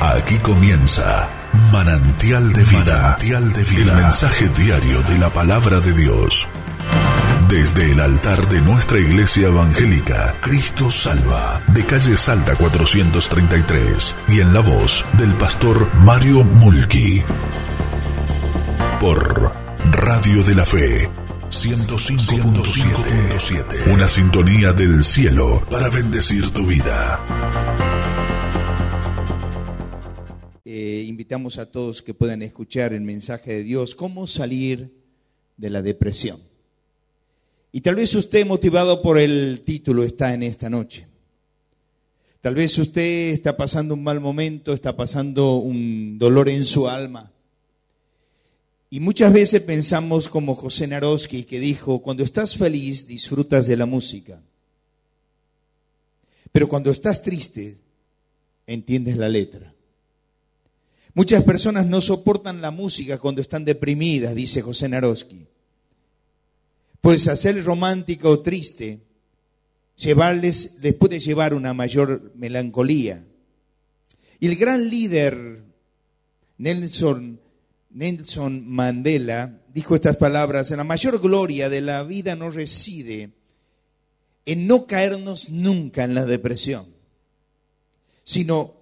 Aquí 0.00 0.38
comienza 0.38 1.28
Manantial 1.70 2.50
de 2.54 2.64
Vida. 2.64 3.02
Manantial 3.02 3.52
de 3.52 3.62
Vida. 3.64 3.92
El 3.92 4.02
mensaje 4.02 4.48
diario 4.48 5.02
de 5.02 5.18
la 5.18 5.30
palabra 5.30 5.80
de 5.80 5.92
Dios. 5.92 6.48
Desde 7.48 7.92
el 7.92 8.00
altar 8.00 8.48
de 8.48 8.62
nuestra 8.62 8.98
iglesia 8.98 9.48
evangélica, 9.48 10.36
Cristo 10.40 10.90
Salva, 10.90 11.62
de 11.66 11.84
calle 11.84 12.16
Salta 12.16 12.56
433, 12.56 14.16
y 14.28 14.40
en 14.40 14.54
la 14.54 14.60
voz 14.60 15.04
del 15.18 15.34
pastor 15.34 15.94
Mario 15.96 16.44
Mulki. 16.44 17.22
Por 19.00 19.54
Radio 19.84 20.42
de 20.42 20.54
la 20.54 20.64
Fe 20.64 21.10
105.7. 21.50 23.92
Una 23.92 24.08
sintonía 24.08 24.72
del 24.72 25.04
cielo 25.04 25.62
para 25.68 25.90
bendecir 25.90 26.50
tu 26.52 26.64
vida. 26.64 27.20
Invitamos 31.10 31.58
a 31.58 31.70
todos 31.70 32.00
que 32.00 32.14
puedan 32.14 32.40
escuchar 32.40 32.94
el 32.94 33.02
mensaje 33.02 33.52
de 33.52 33.62
Dios, 33.64 33.94
cómo 33.94 34.26
salir 34.26 34.90
de 35.58 35.68
la 35.68 35.82
depresión. 35.82 36.40
Y 37.72 37.82
tal 37.82 37.96
vez 37.96 38.14
usted, 38.14 38.46
motivado 38.46 39.02
por 39.02 39.18
el 39.18 39.62
título, 39.64 40.02
está 40.02 40.32
en 40.32 40.42
esta 40.42 40.70
noche. 40.70 41.06
Tal 42.40 42.54
vez 42.54 42.76
usted 42.78 43.28
está 43.28 43.56
pasando 43.56 43.92
un 43.94 44.02
mal 44.02 44.18
momento, 44.18 44.72
está 44.72 44.96
pasando 44.96 45.56
un 45.56 46.18
dolor 46.18 46.48
en 46.48 46.64
su 46.64 46.88
alma. 46.88 47.30
Y 48.88 48.98
muchas 48.98 49.32
veces 49.32 49.62
pensamos 49.62 50.28
como 50.28 50.54
José 50.54 50.86
Naroski 50.86 51.44
que 51.44 51.60
dijo, 51.60 52.00
cuando 52.00 52.24
estás 52.24 52.56
feliz 52.56 53.06
disfrutas 53.06 53.66
de 53.66 53.76
la 53.76 53.86
música, 53.86 54.40
pero 56.50 56.68
cuando 56.68 56.90
estás 56.90 57.22
triste 57.22 57.76
entiendes 58.66 59.16
la 59.16 59.28
letra. 59.28 59.72
Muchas 61.14 61.42
personas 61.44 61.86
no 61.86 62.00
soportan 62.00 62.60
la 62.60 62.70
música 62.70 63.18
cuando 63.18 63.40
están 63.40 63.64
deprimidas, 63.64 64.34
dice 64.34 64.62
José 64.62 64.88
Naroski. 64.88 65.46
Pues 67.00 67.26
hacer 67.28 67.62
romántico 67.64 68.28
o 68.30 68.40
triste 68.40 69.00
llevarles, 69.96 70.78
les 70.80 70.94
puede 70.94 71.18
llevar 71.18 71.54
una 71.54 71.74
mayor 71.74 72.32
melancolía. 72.34 73.24
Y 74.38 74.46
el 74.46 74.56
gran 74.56 74.88
líder 74.88 75.62
Nelson 76.58 77.40
Nelson 77.90 78.68
Mandela 78.68 79.58
dijo 79.74 79.94
estas 79.94 80.16
palabras, 80.16 80.70
la 80.70 80.84
mayor 80.84 81.20
gloria 81.20 81.68
de 81.68 81.80
la 81.80 82.02
vida 82.04 82.36
no 82.36 82.50
reside 82.50 83.30
en 84.46 84.66
no 84.66 84.86
caernos 84.86 85.50
nunca 85.50 86.04
en 86.04 86.14
la 86.14 86.24
depresión, 86.24 86.86
sino 88.24 88.74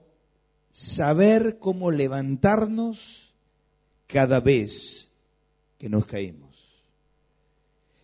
saber 0.79 1.59
cómo 1.59 1.91
levantarnos 1.91 3.33
cada 4.07 4.39
vez 4.39 5.11
que 5.77 5.89
nos 5.89 6.07
caímos. 6.07 6.57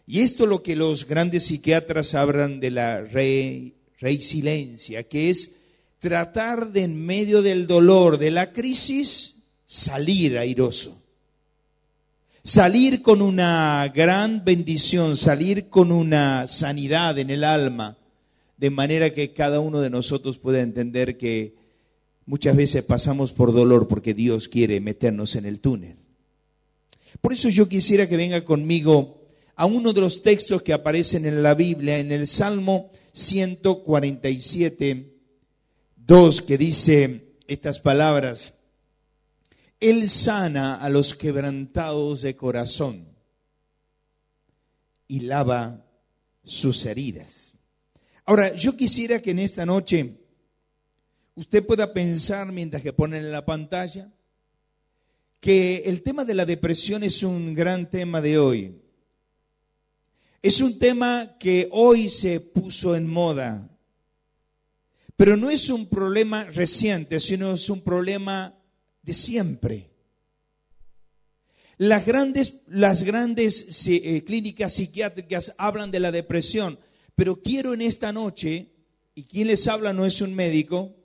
Y 0.09 0.23
esto 0.23 0.43
es 0.43 0.51
lo 0.51 0.61
que 0.65 0.75
los 0.75 1.07
grandes 1.07 1.47
psiquiatras 1.47 2.17
hablan 2.17 2.59
de 2.59 2.73
la 2.73 3.05
resiliencia, 4.01 5.05
que 5.05 5.31
es 5.31 5.55
tratar 6.01 6.73
de 6.73 6.83
en 6.83 7.07
medio 7.07 7.43
del 7.43 7.69
dolor, 7.69 8.19
de 8.19 8.33
la 8.33 8.53
crisis, 8.53 9.37
salir 9.67 10.37
airoso. 10.37 11.01
Salir 12.43 13.03
con 13.03 13.23
una 13.23 13.87
gran 13.95 14.45
bendición, 14.45 15.17
salir 15.17 15.69
con 15.69 15.93
una 15.93 16.49
sanidad 16.49 17.21
en 17.21 17.31
el 17.31 17.45
alma, 17.45 17.97
de 18.57 18.71
manera 18.71 19.15
que 19.15 19.33
cada 19.33 19.61
uno 19.61 19.81
de 19.81 19.91
nosotros 19.91 20.39
pueda 20.39 20.61
entender 20.61 21.17
que 21.17 21.63
muchas 22.27 22.57
veces 22.57 22.85
pasamos 22.85 23.33
por 23.33 23.53
dolor 23.53 23.89
porque 23.89 24.15
Dios 24.15 24.49
quiere 24.49 24.81
meternos 24.81 25.37
en 25.37 25.45
el 25.45 25.61
túnel. 25.61 25.97
Por 27.21 27.33
eso 27.33 27.49
yo 27.49 27.69
quisiera 27.69 28.09
que 28.09 28.17
venga 28.17 28.45
conmigo 28.45 29.21
a 29.57 29.67
uno 29.67 29.93
de 29.93 30.01
los 30.01 30.23
textos 30.23 30.63
que 30.63 30.73
aparecen 30.73 31.27
en 31.27 31.43
la 31.43 31.55
Biblia, 31.55 31.99
en 31.99 32.13
el 32.13 32.27
Salmo 32.27 32.91
147, 33.13 35.15
2, 35.97 36.43
que 36.43 36.59
dice 36.59 37.37
estas 37.47 37.79
palabras. 37.79 38.55
Él 39.81 40.09
sana 40.09 40.77
a 40.77 40.89
los 40.89 41.15
quebrantados 41.15 42.23
de 42.23 42.37
corazón 42.37 43.07
y 45.07 45.21
lava 45.21 45.85
sus 46.45 46.87
heridas. 46.87 47.53
Ahora, 48.25 48.55
yo 48.55 48.77
quisiera 48.77 49.21
que 49.21 49.33
en 49.33 49.39
esta 49.39 49.67
noche 49.67 50.24
usted 51.35 51.65
pueda 51.65 51.93
pensar 51.93 52.51
mientras 52.53 52.83
que 52.83 52.93
ponen 52.93 53.25
en 53.25 53.33
la 53.33 53.45
pantalla 53.45 54.11
que 55.41 55.83
el 55.85 56.03
tema 56.03 56.25
de 56.25 56.35
la 56.35 56.47
depresión 56.47 57.03
es 57.03 57.23
un 57.23 57.55
gran 57.55 57.91
tema 57.91 58.23
de 58.23 58.39
hoy. 58.39 58.81
Es 60.41 60.61
un 60.63 60.79
tema 60.79 61.37
que 61.39 61.69
hoy 61.71 62.09
se 62.09 62.41
puso 62.41 62.97
en 62.97 63.07
moda, 63.07 63.69
pero 65.17 65.37
no 65.37 65.51
es 65.51 65.69
un 65.69 65.87
problema 65.89 66.45
reciente, 66.45 67.21
sino 67.21 67.53
es 67.53 67.69
un 67.69 67.83
problema 67.83 68.55
de 69.03 69.13
siempre. 69.13 69.91
Las 71.77 72.07
grandes, 72.07 72.63
las 72.67 73.03
grandes 73.03 73.87
eh, 73.87 74.25
clínicas 74.25 74.73
psiquiátricas 74.73 75.55
hablan 75.59 75.91
de 75.91 76.01
la 76.01 76.11
depresión, 76.13 76.79
pero 77.15 77.43
quiero 77.43 77.75
en 77.75 77.83
esta 77.83 78.13
noche, 78.13 78.71
y 79.15 79.25
quien 79.25 79.49
les 79.49 79.69
habla 79.69 79.93
no 79.93 80.07
es 80.07 80.21
un 80.21 80.35
médico, 80.35 81.04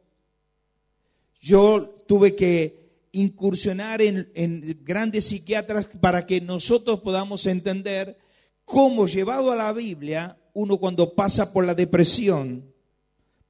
yo 1.40 2.04
tuve 2.08 2.36
que 2.36 2.80
incursionar 3.12 4.02
en, 4.02 4.30
grandes 4.84 5.26
psiquiatras 5.26 5.88
para 6.00 6.26
que 6.26 6.42
nosotros 6.42 7.00
podamos 7.00 7.46
entender 7.46 8.18
cómo 8.66 9.08
llevado 9.08 9.52
a 9.52 9.56
la 9.56 9.74
Biblia, 9.74 10.38
uno 10.54 10.78
cuando 10.78 11.14
pasa 11.16 11.54
por 11.54 11.66
la 11.66 11.74
depresión, 11.74 12.74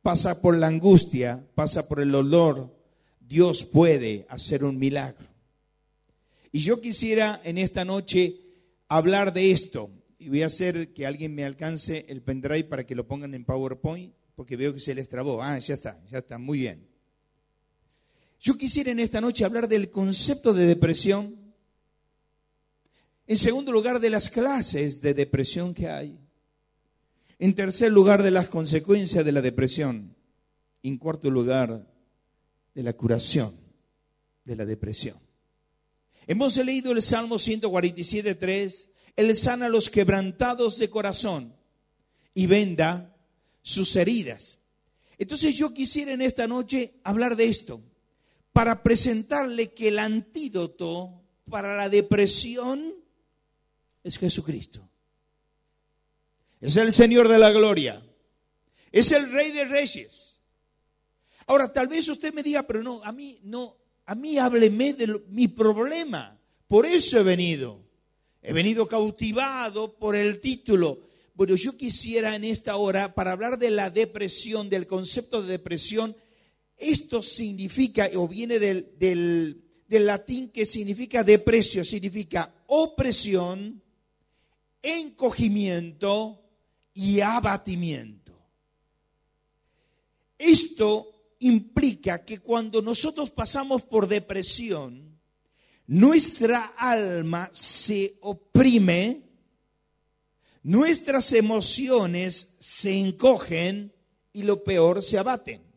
pasa 0.02 0.42
por 0.42 0.58
la 0.58 0.68
angustia, 0.68 1.46
pasa 1.56 1.88
por 1.88 2.00
el 2.00 2.12
dolor, 2.12 2.76
Dios 3.20 3.64
puede 3.64 4.26
hacer 4.30 4.64
un 4.64 4.78
milagro. 4.78 5.28
Y 6.52 6.60
yo 6.60 6.82
quisiera 6.82 7.42
en 7.44 7.58
esta 7.58 7.86
noche 7.86 8.38
hablar 8.88 9.34
de 9.34 9.52
esto. 9.52 9.92
Y 10.18 10.30
voy 10.30 10.42
a 10.42 10.48
hacer 10.48 10.94
que 10.94 11.06
alguien 11.06 11.34
me 11.34 11.46
alcance 11.46 12.06
el 12.10 12.22
pendrive 12.22 12.66
para 12.66 12.86
que 12.86 12.96
lo 12.96 13.08
pongan 13.08 13.34
en 13.36 13.46
PowerPoint, 13.46 14.14
porque 14.36 14.58
veo 14.58 14.74
que 14.74 14.80
se 14.80 14.96
les 14.96 15.08
trabó. 15.08 15.42
Ah, 15.42 15.58
ya 15.60 15.74
está, 15.74 16.04
ya 16.10 16.18
está, 16.18 16.38
muy 16.38 16.60
bien. 16.60 16.89
Yo 18.40 18.58
quisiera 18.58 18.92
en 18.92 19.00
esta 19.00 19.20
noche 19.20 19.44
hablar 19.44 19.68
del 19.68 19.92
concepto 19.92 20.54
de 20.54 20.66
depresión. 20.66 21.36
En 23.28 23.38
segundo 23.38 23.72
lugar, 23.72 24.00
de 24.00 24.10
las 24.10 24.30
clases 24.30 25.02
de 25.02 25.14
depresión 25.14 25.74
que 25.74 25.90
hay. 25.90 26.18
En 27.38 27.54
tercer 27.54 27.92
lugar, 27.92 28.24
de 28.24 28.32
las 28.32 28.48
consecuencias 28.48 29.26
de 29.26 29.32
la 29.32 29.42
depresión. 29.42 30.16
En 30.84 30.98
cuarto 30.98 31.30
lugar, 31.30 31.86
de 32.74 32.84
la 32.84 32.94
curación 32.94 33.54
de 34.46 34.56
la 34.56 34.66
depresión. 34.66 35.18
Hemos 36.26 36.56
leído 36.58 36.92
el 36.92 37.02
Salmo 37.02 37.36
147.3, 37.36 38.90
Él 39.16 39.36
sana 39.36 39.66
a 39.66 39.70
los 39.70 39.90
quebrantados 39.90 40.78
de 40.78 40.90
corazón 40.90 41.56
y 42.34 42.46
venda 42.46 43.16
sus 43.62 43.96
heridas. 43.96 44.60
Entonces 45.18 45.56
yo 45.56 45.74
quisiera 45.74 46.14
en 46.14 46.22
esta 46.22 46.48
noche 46.48 46.94
hablar 47.04 47.36
de 47.36 47.46
esto, 47.46 47.82
para 48.60 48.84
presentarle 48.84 49.72
que 49.72 49.88
el 49.88 50.00
antídoto 50.00 51.24
para 51.50 51.78
la 51.78 51.88
depresión 51.88 52.94
es 54.04 54.18
Jesucristo. 54.18 54.86
Es 56.60 56.76
el 56.76 56.92
Señor 56.92 57.30
de 57.30 57.40
la 57.40 57.52
gloria. 57.52 58.04
Es 58.92 59.14
el 59.14 59.32
Rey 59.32 59.52
de 59.52 59.64
Reyes. 59.64 60.42
Ahora, 61.48 61.72
tal 61.72 61.88
vez 61.88 62.10
usted 62.10 62.34
me 62.34 62.44
diga, 62.44 62.64
pero 62.64 62.84
no, 62.84 63.02
a 63.02 63.14
mí 63.14 63.40
no, 63.44 63.78
a 64.06 64.14
mí 64.14 64.38
hábleme 64.38 64.94
de 64.94 65.22
mi 65.30 65.48
problema. 65.48 66.38
Por 66.68 66.86
eso 66.86 67.18
he 67.18 67.24
venido. 67.24 67.80
He 68.42 68.52
venido 68.52 68.90
cautivado 68.90 69.94
por 69.98 70.18
el 70.18 70.42
título. 70.42 71.00
Bueno, 71.34 71.56
yo 71.56 71.78
quisiera 71.78 72.36
en 72.36 72.44
esta 72.44 72.76
hora, 72.76 73.16
para 73.16 73.32
hablar 73.32 73.58
de 73.58 73.72
la 73.72 73.90
depresión, 73.90 74.70
del 74.70 74.86
concepto 74.86 75.44
de 75.44 75.48
depresión, 75.48 76.14
esto 76.80 77.22
significa, 77.22 78.10
o 78.16 78.28
viene 78.28 78.58
del, 78.58 78.96
del, 78.98 80.06
latín 80.06 80.50
que 80.50 80.66
significa 80.66 81.24
depresio, 81.24 81.84
significa 81.84 82.54
opresión, 82.68 83.84
encogimiento 84.82 86.42
y 86.94 87.20
abatimiento. 87.20 88.32
Esto 90.38 91.36
implica 91.40 92.24
que 92.24 92.40
cuando 92.40 92.82
nosotros 92.82 93.30
pasamos 93.30 93.82
por 93.82 94.08
depresión, 94.08 95.20
nuestra 95.86 96.74
alma 96.78 97.50
se 97.52 98.18
oprime, 98.22 99.24
nuestras 100.64 101.34
emociones 101.34 102.56
se 102.60 102.98
encogen 102.98 103.94
y 104.32 104.44
lo 104.44 104.64
peor 104.64 105.04
se 105.04 105.18
abaten. 105.18 105.69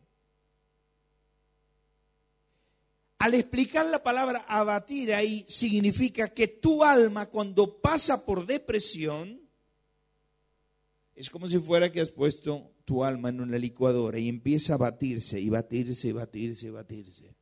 Al 3.23 3.35
explicar 3.35 3.85
la 3.85 4.03
palabra 4.03 4.43
abatir 4.49 5.13
ahí 5.13 5.45
significa 5.47 6.33
que 6.33 6.49
tu 6.49 6.83
alma 6.83 7.27
cuando 7.27 7.79
pasa 7.79 8.25
por 8.25 8.45
depresión 8.45 9.39
es 11.15 11.29
como 11.29 11.47
si 11.47 11.57
fuera 11.57 11.89
que 11.89 12.01
has 12.01 12.09
puesto 12.09 12.73
tu 12.83 13.01
alma 13.01 13.29
en 13.29 13.39
una 13.39 13.57
licuadora 13.57 14.19
y 14.19 14.27
empieza 14.27 14.73
a 14.73 14.77
batirse 14.77 15.39
y 15.39 15.47
batirse 15.47 16.09
y 16.09 16.11
batirse 16.11 16.65
y 16.67 16.69
batirse. 16.71 17.33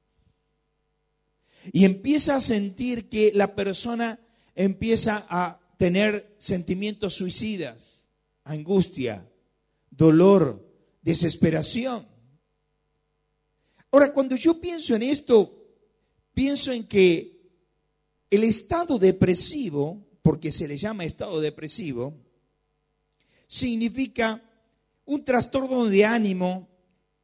Y 1.73 1.83
empieza 1.85 2.35
a 2.35 2.41
sentir 2.41 3.09
que 3.09 3.31
la 3.33 3.55
persona 3.55 4.19
empieza 4.53 5.25
a 5.29 5.59
tener 5.77 6.35
sentimientos 6.37 7.15
suicidas, 7.15 8.03
angustia, 8.43 9.27
dolor, 9.89 10.63
desesperación. 11.01 12.07
Ahora, 13.89 14.13
cuando 14.13 14.35
yo 14.35 14.61
pienso 14.61 14.95
en 14.95 15.01
esto, 15.01 15.57
pienso 16.33 16.71
en 16.71 16.85
que 16.85 17.39
el 18.29 18.43
estado 18.43 18.97
depresivo, 18.97 20.07
porque 20.21 20.51
se 20.51 20.67
le 20.67 20.77
llama 20.77 21.05
estado 21.05 21.41
depresivo, 21.41 22.15
significa 23.47 24.41
un 25.05 25.25
trastorno 25.25 25.85
de 25.85 26.05
ánimo 26.05 26.69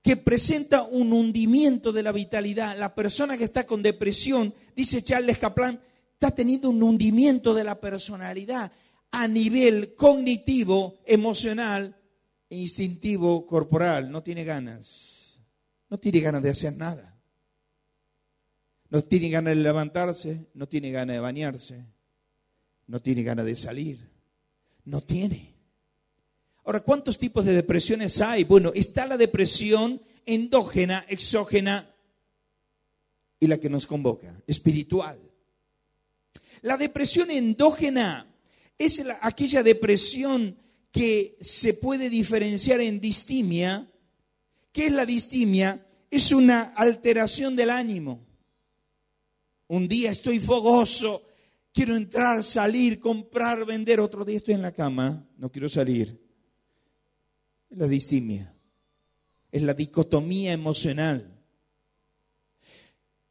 que 0.01 0.17
presenta 0.17 0.83
un 0.83 1.13
hundimiento 1.13 1.91
de 1.91 2.03
la 2.03 2.11
vitalidad. 2.11 2.77
La 2.77 2.95
persona 2.95 3.37
que 3.37 3.45
está 3.45 3.65
con 3.65 3.81
depresión, 3.81 4.53
dice 4.75 5.01
Charles 5.01 5.37
Kaplan, 5.37 5.79
está 6.13 6.31
teniendo 6.31 6.69
un 6.69 6.81
hundimiento 6.83 7.53
de 7.53 7.63
la 7.63 7.79
personalidad 7.79 8.71
a 9.11 9.27
nivel 9.27 9.95
cognitivo, 9.95 10.99
emocional 11.05 11.95
e 12.49 12.57
instintivo 12.57 13.45
corporal. 13.45 14.11
No 14.11 14.23
tiene 14.23 14.43
ganas. 14.43 15.41
No 15.89 15.97
tiene 15.97 16.19
ganas 16.19 16.43
de 16.43 16.49
hacer 16.49 16.75
nada. 16.75 17.16
No 18.89 19.03
tiene 19.03 19.29
ganas 19.29 19.55
de 19.55 19.61
levantarse, 19.61 20.47
no 20.53 20.67
tiene 20.67 20.91
ganas 20.91 21.15
de 21.15 21.19
bañarse, 21.19 21.85
no 22.87 23.01
tiene 23.01 23.23
ganas 23.23 23.45
de 23.45 23.55
salir. 23.55 24.17
No 24.85 25.01
tiene. 25.01 25.53
Ahora, 26.63 26.79
¿cuántos 26.79 27.17
tipos 27.17 27.45
de 27.45 27.53
depresiones 27.53 28.21
hay? 28.21 28.45
Bueno, 28.45 28.71
está 28.73 29.05
la 29.05 29.17
depresión 29.17 30.01
endógena, 30.25 31.05
exógena 31.09 31.93
y 33.39 33.47
la 33.47 33.57
que 33.57 33.69
nos 33.69 33.85
convoca, 33.85 34.41
espiritual. 34.47 35.19
La 36.61 36.77
depresión 36.77 37.31
endógena 37.31 38.33
es 38.77 39.03
aquella 39.21 39.63
depresión 39.63 40.57
que 40.91 41.37
se 41.41 41.73
puede 41.73 42.09
diferenciar 42.09 42.81
en 42.81 42.99
distimia. 42.99 43.91
¿Qué 44.71 44.87
es 44.87 44.91
la 44.93 45.05
distimia? 45.05 45.85
Es 46.09 46.31
una 46.31 46.61
alteración 46.61 47.55
del 47.55 47.69
ánimo. 47.69 48.26
Un 49.67 49.87
día 49.87 50.11
estoy 50.11 50.39
fogoso, 50.39 51.21
quiero 51.73 51.95
entrar, 51.95 52.43
salir, 52.43 52.99
comprar, 52.99 53.65
vender. 53.65 53.99
Otro 53.99 54.23
día 54.23 54.37
estoy 54.37 54.53
en 54.53 54.61
la 54.61 54.71
cama, 54.71 55.27
no 55.37 55.51
quiero 55.51 55.67
salir. 55.69 56.19
Es 57.69 57.77
la 57.77 57.87
distimia. 57.87 58.53
Es 59.51 59.61
la 59.61 59.73
dicotomía 59.73 60.53
emocional. 60.53 61.37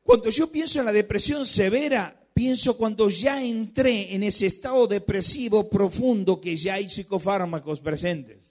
Cuando 0.03 0.31
yo 0.31 0.51
pienso 0.53 0.79
en 0.79 0.85
la 0.85 0.93
depresión 0.93 1.45
severa, 1.45 2.29
pienso 2.33 2.77
cuando 2.77 3.09
ya 3.09 3.43
entré 3.43 4.15
en 4.15 4.23
ese 4.23 4.47
estado 4.47 4.87
depresivo 4.87 5.69
profundo 5.69 6.41
que 6.41 6.55
ya 6.55 6.75
hay 6.75 6.89
psicofármacos 6.89 7.81
presentes. 7.81 8.46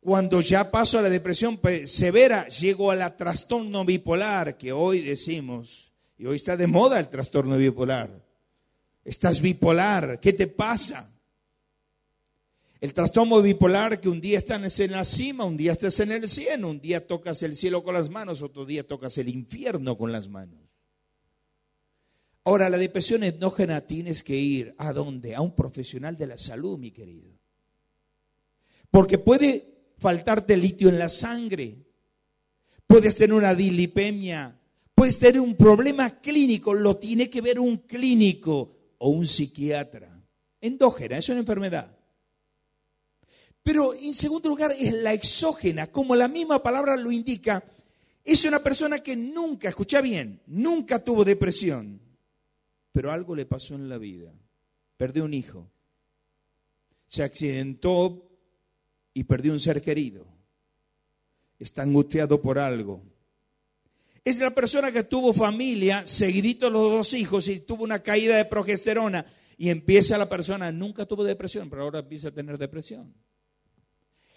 Cuando 0.00 0.40
ya 0.40 0.70
paso 0.70 0.98
a 0.98 1.02
la 1.02 1.10
depresión 1.10 1.60
severa, 1.84 2.48
llego 2.48 2.90
a 2.90 2.96
la 2.96 3.14
trastorno 3.14 3.84
bipolar, 3.84 4.56
que 4.56 4.72
hoy 4.72 5.02
decimos, 5.02 5.92
y 6.16 6.24
hoy 6.24 6.36
está 6.36 6.56
de 6.56 6.66
moda 6.66 6.98
el 6.98 7.08
trastorno 7.08 7.58
bipolar. 7.58 8.10
Estás 9.04 9.42
bipolar, 9.42 10.18
¿qué 10.18 10.32
te 10.32 10.46
pasa? 10.46 11.10
El 12.80 12.94
trastorno 12.94 13.42
bipolar 13.42 14.00
que 14.00 14.08
un 14.08 14.22
día 14.22 14.38
estás 14.38 14.80
en 14.80 14.92
la 14.92 15.04
cima, 15.04 15.44
un 15.44 15.58
día 15.58 15.72
estás 15.72 16.00
en 16.00 16.12
el 16.12 16.26
cielo, 16.30 16.70
un 16.70 16.80
día 16.80 17.06
tocas 17.06 17.42
el 17.42 17.54
cielo 17.54 17.84
con 17.84 17.92
las 17.92 18.08
manos, 18.08 18.40
otro 18.40 18.64
día 18.64 18.86
tocas 18.86 19.18
el 19.18 19.28
infierno 19.28 19.98
con 19.98 20.12
las 20.12 20.28
manos. 20.28 20.58
Ahora, 22.44 22.70
la 22.70 22.78
depresión 22.78 23.22
endógena 23.22 23.82
tienes 23.82 24.22
que 24.22 24.34
ir 24.34 24.74
a 24.78 24.94
dónde? 24.94 25.34
A 25.34 25.42
un 25.42 25.54
profesional 25.54 26.16
de 26.16 26.26
la 26.26 26.38
salud, 26.38 26.78
mi 26.78 26.90
querido. 26.90 27.30
Porque 28.90 29.18
puede 29.18 29.69
faltarte 30.00 30.56
litio 30.56 30.88
en 30.88 30.98
la 30.98 31.08
sangre, 31.08 31.76
puedes 32.86 33.16
tener 33.16 33.34
una 33.34 33.54
dilipemia, 33.54 34.58
puedes 34.94 35.18
tener 35.18 35.40
un 35.40 35.54
problema 35.54 36.20
clínico, 36.20 36.72
lo 36.74 36.96
tiene 36.96 37.28
que 37.28 37.42
ver 37.42 37.60
un 37.60 37.78
clínico 37.78 38.76
o 38.98 39.10
un 39.10 39.26
psiquiatra. 39.26 40.20
Endógena, 40.60 41.18
es 41.18 41.28
una 41.28 41.40
enfermedad. 41.40 41.96
Pero 43.62 43.92
en 43.94 44.14
segundo 44.14 44.48
lugar 44.48 44.74
es 44.76 44.92
la 44.94 45.12
exógena, 45.12 45.88
como 45.88 46.16
la 46.16 46.28
misma 46.28 46.62
palabra 46.62 46.96
lo 46.96 47.12
indica, 47.12 47.62
es 48.24 48.44
una 48.46 48.60
persona 48.60 49.00
que 49.00 49.16
nunca, 49.16 49.68
escucha 49.68 50.00
bien, 50.00 50.40
nunca 50.46 51.04
tuvo 51.04 51.24
depresión, 51.24 52.00
pero 52.90 53.12
algo 53.12 53.34
le 53.34 53.44
pasó 53.44 53.74
en 53.74 53.88
la 53.88 53.98
vida. 53.98 54.32
Perdió 54.96 55.24
un 55.24 55.34
hijo, 55.34 55.70
se 57.06 57.22
accidentó 57.22 58.29
y 59.14 59.24
perdió 59.24 59.52
un 59.52 59.60
ser 59.60 59.82
querido. 59.82 60.26
Está 61.58 61.82
angustiado 61.82 62.40
por 62.40 62.58
algo. 62.58 63.02
Es 64.24 64.38
la 64.38 64.50
persona 64.54 64.92
que 64.92 65.04
tuvo 65.04 65.32
familia, 65.32 66.06
seguidito 66.06 66.70
los 66.70 66.90
dos 66.90 67.14
hijos 67.14 67.48
y 67.48 67.60
tuvo 67.60 67.84
una 67.84 68.02
caída 68.02 68.36
de 68.36 68.44
progesterona 68.44 69.24
y 69.56 69.70
empieza 69.70 70.18
la 70.18 70.28
persona, 70.28 70.72
nunca 70.72 71.06
tuvo 71.06 71.24
depresión, 71.24 71.68
pero 71.68 71.82
ahora 71.82 71.98
empieza 71.98 72.28
a 72.28 72.32
tener 72.32 72.56
depresión. 72.58 73.14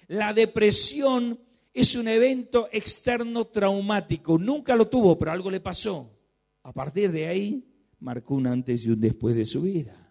La 0.07 0.33
depresión 0.33 1.39
es 1.73 1.95
un 1.95 2.07
evento 2.07 2.69
externo 2.71 3.45
traumático. 3.45 4.37
Nunca 4.37 4.75
lo 4.75 4.87
tuvo, 4.87 5.17
pero 5.17 5.31
algo 5.31 5.49
le 5.49 5.59
pasó. 5.59 6.19
A 6.63 6.73
partir 6.73 7.11
de 7.11 7.27
ahí, 7.27 7.65
marcó 7.99 8.35
un 8.35 8.47
antes 8.47 8.85
y 8.85 8.89
un 8.89 8.99
después 8.99 9.35
de 9.35 9.45
su 9.45 9.61
vida. 9.61 10.02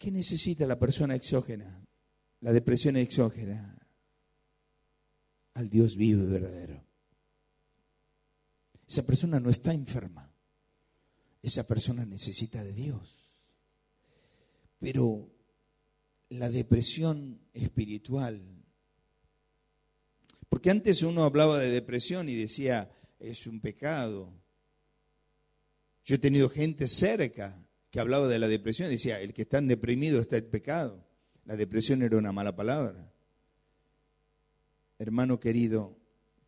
¿Qué 0.00 0.10
necesita 0.10 0.64
la 0.64 0.78
persona 0.78 1.14
exógena? 1.14 1.86
La 2.40 2.54
depresión 2.54 2.96
exógena. 2.96 3.76
Al 5.52 5.68
Dios 5.68 5.94
vivo 5.94 6.22
y 6.22 6.26
verdadero. 6.26 6.82
Esa 8.88 9.02
persona 9.02 9.38
no 9.38 9.50
está 9.50 9.74
enferma. 9.74 10.32
Esa 11.42 11.66
persona 11.66 12.06
necesita 12.06 12.64
de 12.64 12.72
Dios. 12.72 13.14
Pero 14.78 15.28
la 16.30 16.48
depresión 16.48 17.38
espiritual. 17.52 18.40
Porque 20.48 20.70
antes 20.70 21.02
uno 21.02 21.24
hablaba 21.24 21.58
de 21.58 21.68
depresión 21.68 22.30
y 22.30 22.36
decía, 22.36 22.90
es 23.18 23.46
un 23.46 23.60
pecado. 23.60 24.32
Yo 26.06 26.14
he 26.14 26.18
tenido 26.18 26.48
gente 26.48 26.88
cerca 26.88 27.59
que 27.90 28.00
hablaba 28.00 28.28
de 28.28 28.38
la 28.38 28.48
depresión 28.48 28.88
decía, 28.88 29.20
el 29.20 29.32
que 29.32 29.42
está 29.42 29.60
deprimido 29.60 30.20
está 30.20 30.36
en 30.36 30.48
pecado. 30.50 31.06
La 31.44 31.56
depresión 31.56 32.02
era 32.02 32.16
una 32.16 32.32
mala 32.32 32.54
palabra. 32.54 33.12
Hermano 34.98 35.40
querido, 35.40 35.98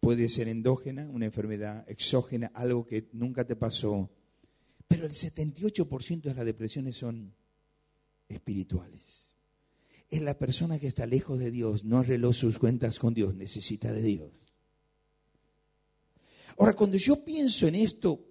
puede 0.00 0.28
ser 0.28 0.49
endógena, 0.49 1.08
una 1.11 1.26
enfermedad, 1.26 1.84
exógena, 1.88 2.52
algo 2.54 2.87
que 2.87 3.08
nunca 3.12 3.44
te 3.44 3.56
pasó. 3.56 4.11
Pero 4.87 5.06
el 5.06 5.12
78% 5.12 6.22
de 6.22 6.34
las 6.34 6.44
depresiones 6.44 6.96
son 6.96 7.34
espirituales 8.28 9.22
es 10.12 10.20
la 10.20 10.37
persona 10.37 10.78
que 10.78 10.88
está 10.88 11.06
lejos 11.06 11.38
de 11.38 11.50
Dios, 11.50 11.84
no 11.84 11.96
arregló 11.96 12.34
sus 12.34 12.58
cuentas 12.58 12.99
con 12.99 13.14
Dios, 13.14 13.34
necesita 13.34 13.90
de 13.94 14.02
Dios. 14.02 14.30
Ahora, 16.58 16.75
cuando 16.75 16.99
yo 16.99 17.25
pienso 17.25 17.66
en 17.66 17.76
esto, 17.76 18.22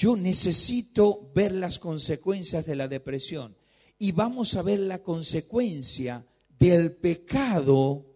yo 0.00 0.16
necesito 0.16 1.30
ver 1.34 1.52
las 1.52 1.78
consecuencias 1.78 2.64
de 2.64 2.74
la 2.74 2.88
depresión. 2.88 3.54
Y 3.98 4.12
vamos 4.12 4.56
a 4.56 4.62
ver 4.62 4.78
la 4.78 5.02
consecuencia 5.02 6.24
del 6.58 6.92
pecado 6.92 8.06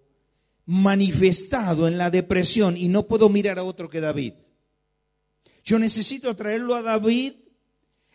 manifestado 0.65 1.87
en 1.87 1.99
la 1.99 2.09
depresión. 2.09 2.79
Y 2.79 2.89
no 2.89 3.03
puedo 3.03 3.29
mirar 3.29 3.59
a 3.59 3.65
otro 3.65 3.91
que 3.91 4.01
David. 4.01 4.33
Yo 5.63 5.79
necesito 5.79 6.35
traerlo 6.35 6.75
a 6.75 6.81
David 6.81 7.35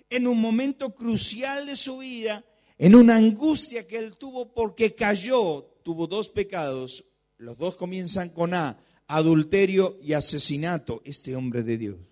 en 0.09 0.25
un 0.25 0.41
momento 0.41 0.95
crucial 0.95 1.67
de 1.67 1.75
su 1.75 1.99
vida 1.99 2.43
en 2.79 2.95
una 2.95 3.17
angustia 3.17 3.87
que 3.87 3.99
él 3.99 4.17
tuvo 4.17 4.51
porque 4.51 4.95
cayó, 4.95 5.77
tuvo 5.83 6.07
dos 6.07 6.29
pecados, 6.29 7.05
los 7.37 7.55
dos 7.55 7.75
comienzan 7.75 8.29
con 8.29 8.55
A, 8.55 8.79
adulterio 9.05 9.99
y 10.01 10.13
asesinato, 10.13 11.03
este 11.05 11.35
hombre 11.35 11.61
de 11.61 11.77
Dios. 11.77 12.08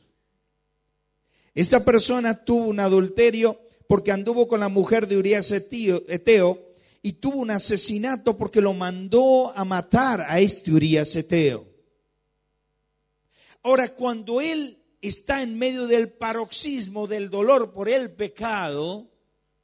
Esa 1.58 1.84
persona 1.84 2.46
tuvo 2.46 2.68
un 2.68 2.80
adulterio 2.80 3.60
porque 3.88 4.12
anduvo 4.12 4.48
con 4.48 4.60
la 4.60 4.70
mujer 4.70 5.08
de 5.08 5.18
Urias 5.18 5.52
Eteo 5.52 6.60
y 7.02 7.14
tuvo 7.14 7.40
un 7.40 7.50
asesinato 7.50 8.38
porque 8.38 8.62
lo 8.62 8.76
mandó 8.76 9.52
a 9.58 9.66
matar 9.66 10.22
a 10.22 10.40
este 10.40 10.72
Urias 10.72 11.16
Eteo. 11.16 11.66
Ahora, 13.64 13.88
cuando 13.96 14.40
él 14.40 14.78
está 15.02 15.42
en 15.42 15.58
medio 15.58 15.88
del 15.88 16.10
paroxismo 16.10 17.08
del 17.08 17.32
dolor 17.32 17.74
por 17.74 17.90
el 17.90 18.12
pecado, 18.12 19.10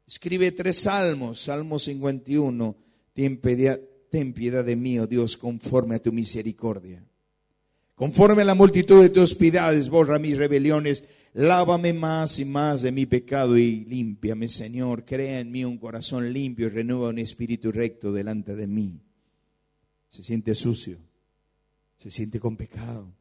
escribe 0.07 0.51
tres 0.51 0.79
salmos. 0.79 1.41
Salmo 1.41 1.77
51, 1.77 2.75
ten 3.13 3.37
piedad, 3.37 3.79
ten 4.09 4.33
piedad 4.33 4.65
de 4.65 4.75
mí, 4.75 4.97
oh 4.97 5.05
Dios, 5.05 5.37
conforme 5.37 5.93
a 5.93 6.01
tu 6.01 6.11
misericordia. 6.11 7.05
Conforme 7.93 8.41
a 8.41 8.45
la 8.45 8.55
multitud 8.55 8.99
de 8.99 9.09
tus 9.09 9.35
piedades, 9.35 9.89
borra 9.89 10.17
mis 10.17 10.35
rebeliones, 10.35 11.03
lávame 11.33 11.93
más 11.93 12.39
y 12.39 12.45
más 12.45 12.81
de 12.81 12.91
mi 12.91 13.05
pecado 13.05 13.57
y 13.57 13.85
límpiame, 13.85 14.47
Señor. 14.47 15.05
Crea 15.05 15.39
en 15.39 15.51
mí 15.51 15.65
un 15.65 15.77
corazón 15.77 16.31
limpio 16.31 16.67
y 16.67 16.69
renueva 16.69 17.09
un 17.09 17.19
espíritu 17.19 17.71
recto 17.71 18.11
delante 18.11 18.55
de 18.55 18.67
mí. 18.67 19.01
Se 20.09 20.23
siente 20.23 20.55
sucio, 20.55 20.99
se 21.97 22.11
siente 22.11 22.39
con 22.39 22.55
pecado. 22.55 23.11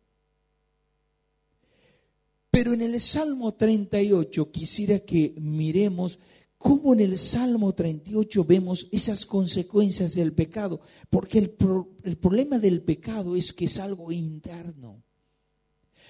Pero 2.50 2.74
en 2.74 2.82
el 2.82 3.00
Salmo 3.00 3.54
38 3.54 4.50
quisiera 4.50 4.98
que 5.00 5.34
miremos 5.38 6.18
cómo 6.58 6.92
en 6.92 7.00
el 7.00 7.16
Salmo 7.16 7.74
38 7.74 8.44
vemos 8.44 8.88
esas 8.92 9.24
consecuencias 9.24 10.14
del 10.14 10.34
pecado, 10.34 10.82
porque 11.08 11.38
el, 11.38 11.56
el, 12.04 12.18
problema 12.18 12.58
del 12.58 12.82
pecado 12.82 13.36
es 13.36 13.54
que 13.54 13.64
es 13.64 13.78
algo 13.78 14.12
interno. 14.12 15.02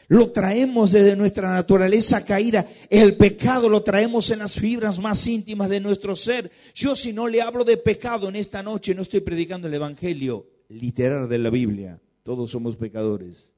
Lo 0.08 0.30
traemos 0.30 0.92
desde 0.92 1.16
nuestra 1.16 1.52
naturaleza 1.52 2.24
caída. 2.24 2.66
El 2.90 3.16
pecado 3.16 3.68
lo 3.68 3.82
traemos 3.82 4.30
en 4.30 4.40
las 4.40 4.54
fibras 4.54 4.98
más 4.98 5.26
íntimas 5.26 5.68
de 5.68 5.80
nuestro 5.80 6.16
ser. 6.16 6.50
Yo 6.74 6.94
si 6.96 7.12
no 7.12 7.28
le 7.28 7.40
hablo 7.40 7.64
de 7.64 7.76
pecado 7.76 8.28
en 8.28 8.36
esta 8.36 8.62
noche, 8.62 8.94
no 8.94 9.02
estoy 9.02 9.20
predicando 9.20 9.68
el 9.68 9.74
Evangelio 9.74 10.46
literal 10.68 11.28
de 11.28 11.38
la 11.38 11.50
Biblia. 11.50 12.00
Todos 12.22 12.50
somos 12.50 12.76
pecadores. 12.76 13.52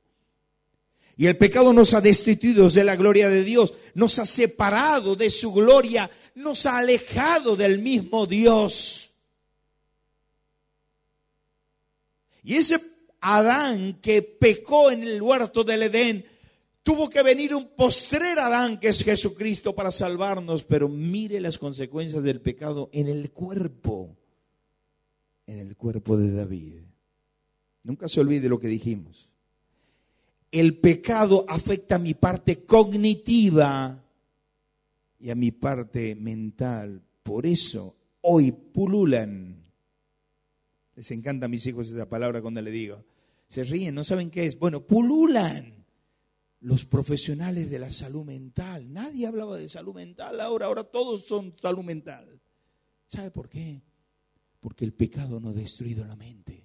Y 1.17 1.27
el 1.27 1.37
pecado 1.37 1.73
nos 1.73 1.95
ha 1.95 2.01
destituido 2.01 2.69
de 2.69 2.85
la 2.85 2.97
gloria 2.97 3.29
de 3.29 3.45
Dios, 3.45 3.75
nos 3.95 4.19
ha 4.19 4.27
separado 4.27 5.15
de 5.15 5.31
su 5.31 5.53
gloria, 5.53 6.11
nos 6.35 6.67
ha 6.67 6.79
alejado 6.79 7.57
del 7.57 7.79
mismo 7.79 8.27
Dios. 8.27 9.11
Y 12.43 12.57
ese 12.57 12.81
Adán 13.21 14.01
que 14.03 14.21
pecó 14.21 14.91
en 14.91 15.03
el 15.03 15.23
huerto 15.23 15.65
del 15.65 15.85
Edén, 15.85 16.27
tuvo 16.85 17.11
que 17.11 17.25
venir 17.25 17.53
un 17.53 17.67
postrer 17.75 18.38
Adán 18.38 18.79
que 18.79 18.88
es 18.88 19.03
Jesucristo 19.03 19.75
para 19.75 19.91
salvarnos, 19.91 20.62
pero 20.62 20.88
mire 20.88 21.41
las 21.41 21.59
consecuencias 21.59 22.23
del 22.23 22.41
pecado 22.41 22.91
en 22.93 23.09
el 23.09 23.33
cuerpo, 23.33 24.17
en 25.49 25.59
el 25.59 25.76
cuerpo 25.76 26.17
de 26.17 26.31
David. 26.31 26.75
Nunca 27.83 28.07
se 28.07 28.21
olvide 28.21 28.49
lo 28.49 28.61
que 28.61 28.69
dijimos 28.69 29.35
el 30.55 30.76
pecado 30.79 31.45
afecta 31.49 31.97
a 31.97 31.99
mi 31.99 32.14
parte 32.14 32.64
cognitiva 32.64 34.05
y 35.19 35.31
a 35.31 35.35
mi 35.35 35.50
parte 35.50 36.14
mental. 36.14 37.03
Por 37.25 37.45
eso 37.45 37.97
hoy 38.21 38.53
pululan. 38.53 39.64
Les 40.95 41.11
encanta 41.11 41.47
a 41.47 41.49
mis 41.49 41.67
hijos 41.67 41.91
esa 41.91 42.09
palabra 42.09 42.41
cuando 42.41 42.62
le 42.62 42.71
digo. 42.71 43.05
Se 43.49 43.64
ríen, 43.64 43.97
no 43.97 44.05
saben 44.05 44.31
qué 44.31 44.47
es. 44.47 44.57
Bueno, 44.57 44.83
pululan 44.83 45.74
los 46.64 46.87
profesionales 46.87 47.68
de 47.68 47.78
la 47.78 47.90
salud 47.90 48.25
mental. 48.25 48.90
Nadie 48.90 49.26
hablaba 49.26 49.59
de 49.59 49.68
salud 49.68 49.94
mental 49.94 50.40
ahora, 50.40 50.66
ahora 50.66 50.83
todos 50.83 51.26
son 51.26 51.54
salud 51.61 51.85
mental. 51.85 52.40
¿Sabe 53.06 53.30
por 53.30 53.50
qué? 53.50 53.83
Porque 54.61 54.87
el 54.87 54.94
pecado 54.94 55.38
no 55.40 55.50
ha 55.50 55.52
destruido 55.52 56.06
la 56.06 56.16
mente. 56.16 56.64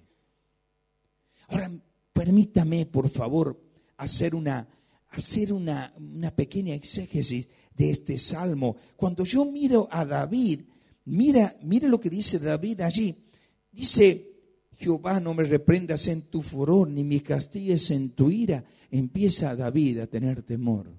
Ahora, 1.50 1.70
permítame, 2.14 2.86
por 2.86 3.10
favor, 3.10 3.62
hacer 3.98 4.36
una, 4.36 4.70
hacer 5.10 5.52
una, 5.52 5.94
una 5.98 6.34
pequeña 6.34 6.76
exégesis 6.76 7.50
de 7.76 7.90
este 7.90 8.18
salmo. 8.18 8.78
Cuando 8.96 9.26
yo 9.26 9.44
miro 9.44 9.90
a 9.92 10.06
David, 10.06 10.62
mira, 11.06 11.58
mira 11.64 11.90
lo 11.90 12.00
que 12.00 12.10
dice 12.10 12.40
David 12.40 12.82
allí. 12.82 13.28
Dice, 13.70 14.30
Jehová, 14.78 15.20
no 15.20 15.34
me 15.34 15.44
reprendas 15.44 16.08
en 16.08 16.22
tu 16.22 16.42
furor, 16.42 16.90
ni 16.90 17.04
me 17.04 17.22
castigues 17.22 17.92
en 17.92 18.12
tu 18.12 18.32
ira. 18.32 18.64
Empieza 18.92 19.56
David 19.56 20.00
a 20.00 20.08
tener 20.08 20.44
temor. 20.44 20.92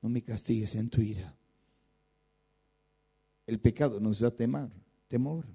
No 0.00 0.08
me 0.08 0.22
castigues 0.22 0.74
en 0.74 0.90
tu 0.90 1.00
ira. 1.00 1.34
El 3.46 3.60
pecado 3.60 4.00
nos 4.00 4.20
da 4.20 4.30
temor, 4.30 4.70
temor. 5.08 5.46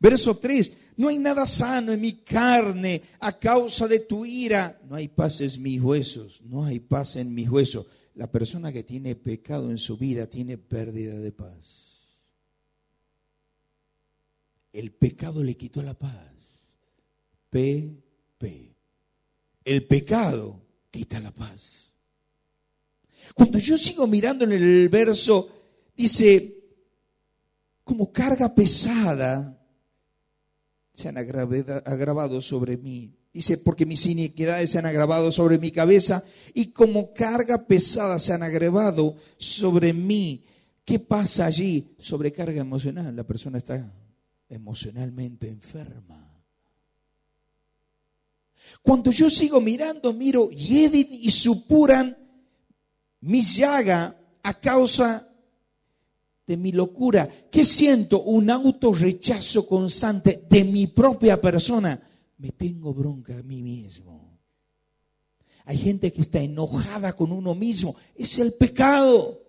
Verso 0.00 0.36
3, 0.36 0.72
no 0.96 1.08
hay 1.08 1.18
nada 1.18 1.46
sano 1.46 1.92
en 1.92 2.00
mi 2.00 2.12
carne 2.12 3.02
a 3.20 3.36
causa 3.36 3.88
de 3.88 4.00
tu 4.00 4.24
ira. 4.24 4.80
No 4.88 4.94
hay 4.94 5.08
paz 5.08 5.40
en 5.40 5.62
mis 5.62 5.80
huesos, 5.80 6.40
no 6.42 6.64
hay 6.64 6.78
paz 6.78 7.16
en 7.16 7.34
mis 7.34 7.48
huesos. 7.48 7.86
La 8.14 8.30
persona 8.30 8.72
que 8.72 8.82
tiene 8.82 9.14
pecado 9.14 9.70
en 9.70 9.78
su 9.78 9.96
vida 9.96 10.28
tiene 10.28 10.58
pérdida 10.58 11.14
de 11.14 11.32
paz. 11.32 12.20
El 14.72 14.92
pecado 14.92 15.42
le 15.42 15.56
quitó 15.56 15.82
la 15.82 15.94
paz. 15.94 16.32
P, 17.50 17.96
El 19.64 19.86
pecado 19.86 20.62
quita 20.90 21.20
la 21.20 21.30
paz. 21.30 21.90
Cuando 23.34 23.58
yo 23.58 23.76
sigo 23.76 24.06
mirando 24.06 24.44
en 24.44 24.52
el 24.52 24.88
verso, 24.88 25.48
dice, 25.94 26.56
como 27.84 28.10
carga 28.10 28.54
pesada 28.54 29.62
se 30.92 31.08
han 31.08 31.18
agravado 31.18 32.40
sobre 32.40 32.76
mí. 32.76 33.14
Dice, 33.32 33.58
porque 33.58 33.84
mis 33.84 34.06
iniquidades 34.06 34.70
se 34.70 34.78
han 34.78 34.86
agravado 34.86 35.30
sobre 35.30 35.58
mi 35.58 35.70
cabeza 35.70 36.24
y 36.54 36.72
como 36.72 37.12
carga 37.12 37.66
pesada 37.66 38.18
se 38.18 38.32
han 38.32 38.42
agravado 38.42 39.16
sobre 39.36 39.92
mí. 39.92 40.44
¿Qué 40.84 40.98
pasa 40.98 41.44
allí? 41.44 41.94
Sobrecarga 41.98 42.62
emocional. 42.62 43.14
La 43.14 43.24
persona 43.24 43.58
está 43.58 43.92
emocionalmente 44.48 45.46
enferma. 45.48 46.27
Cuando 48.82 49.10
yo 49.10 49.28
sigo 49.30 49.60
mirando, 49.60 50.12
miro 50.12 50.50
Yedin 50.50 51.08
y 51.10 51.30
supuran 51.30 52.16
mi 53.20 53.42
llaga 53.42 54.16
a 54.42 54.60
causa 54.60 55.28
de 56.48 56.56
mi 56.56 56.72
locura? 56.72 57.28
¿Qué 57.50 57.64
siento? 57.64 58.22
Un 58.22 58.50
autorrechazo 58.50 59.66
constante 59.66 60.46
de 60.48 60.64
mi 60.64 60.86
propia 60.86 61.40
persona. 61.40 62.00
Me 62.38 62.50
tengo 62.52 62.94
bronca 62.94 63.36
a 63.36 63.42
mí 63.42 63.62
mismo. 63.62 64.38
Hay 65.66 65.76
gente 65.76 66.10
que 66.10 66.22
está 66.22 66.40
enojada 66.40 67.14
con 67.14 67.30
uno 67.30 67.54
mismo. 67.54 67.94
Es 68.14 68.38
el 68.38 68.54
pecado. 68.54 69.42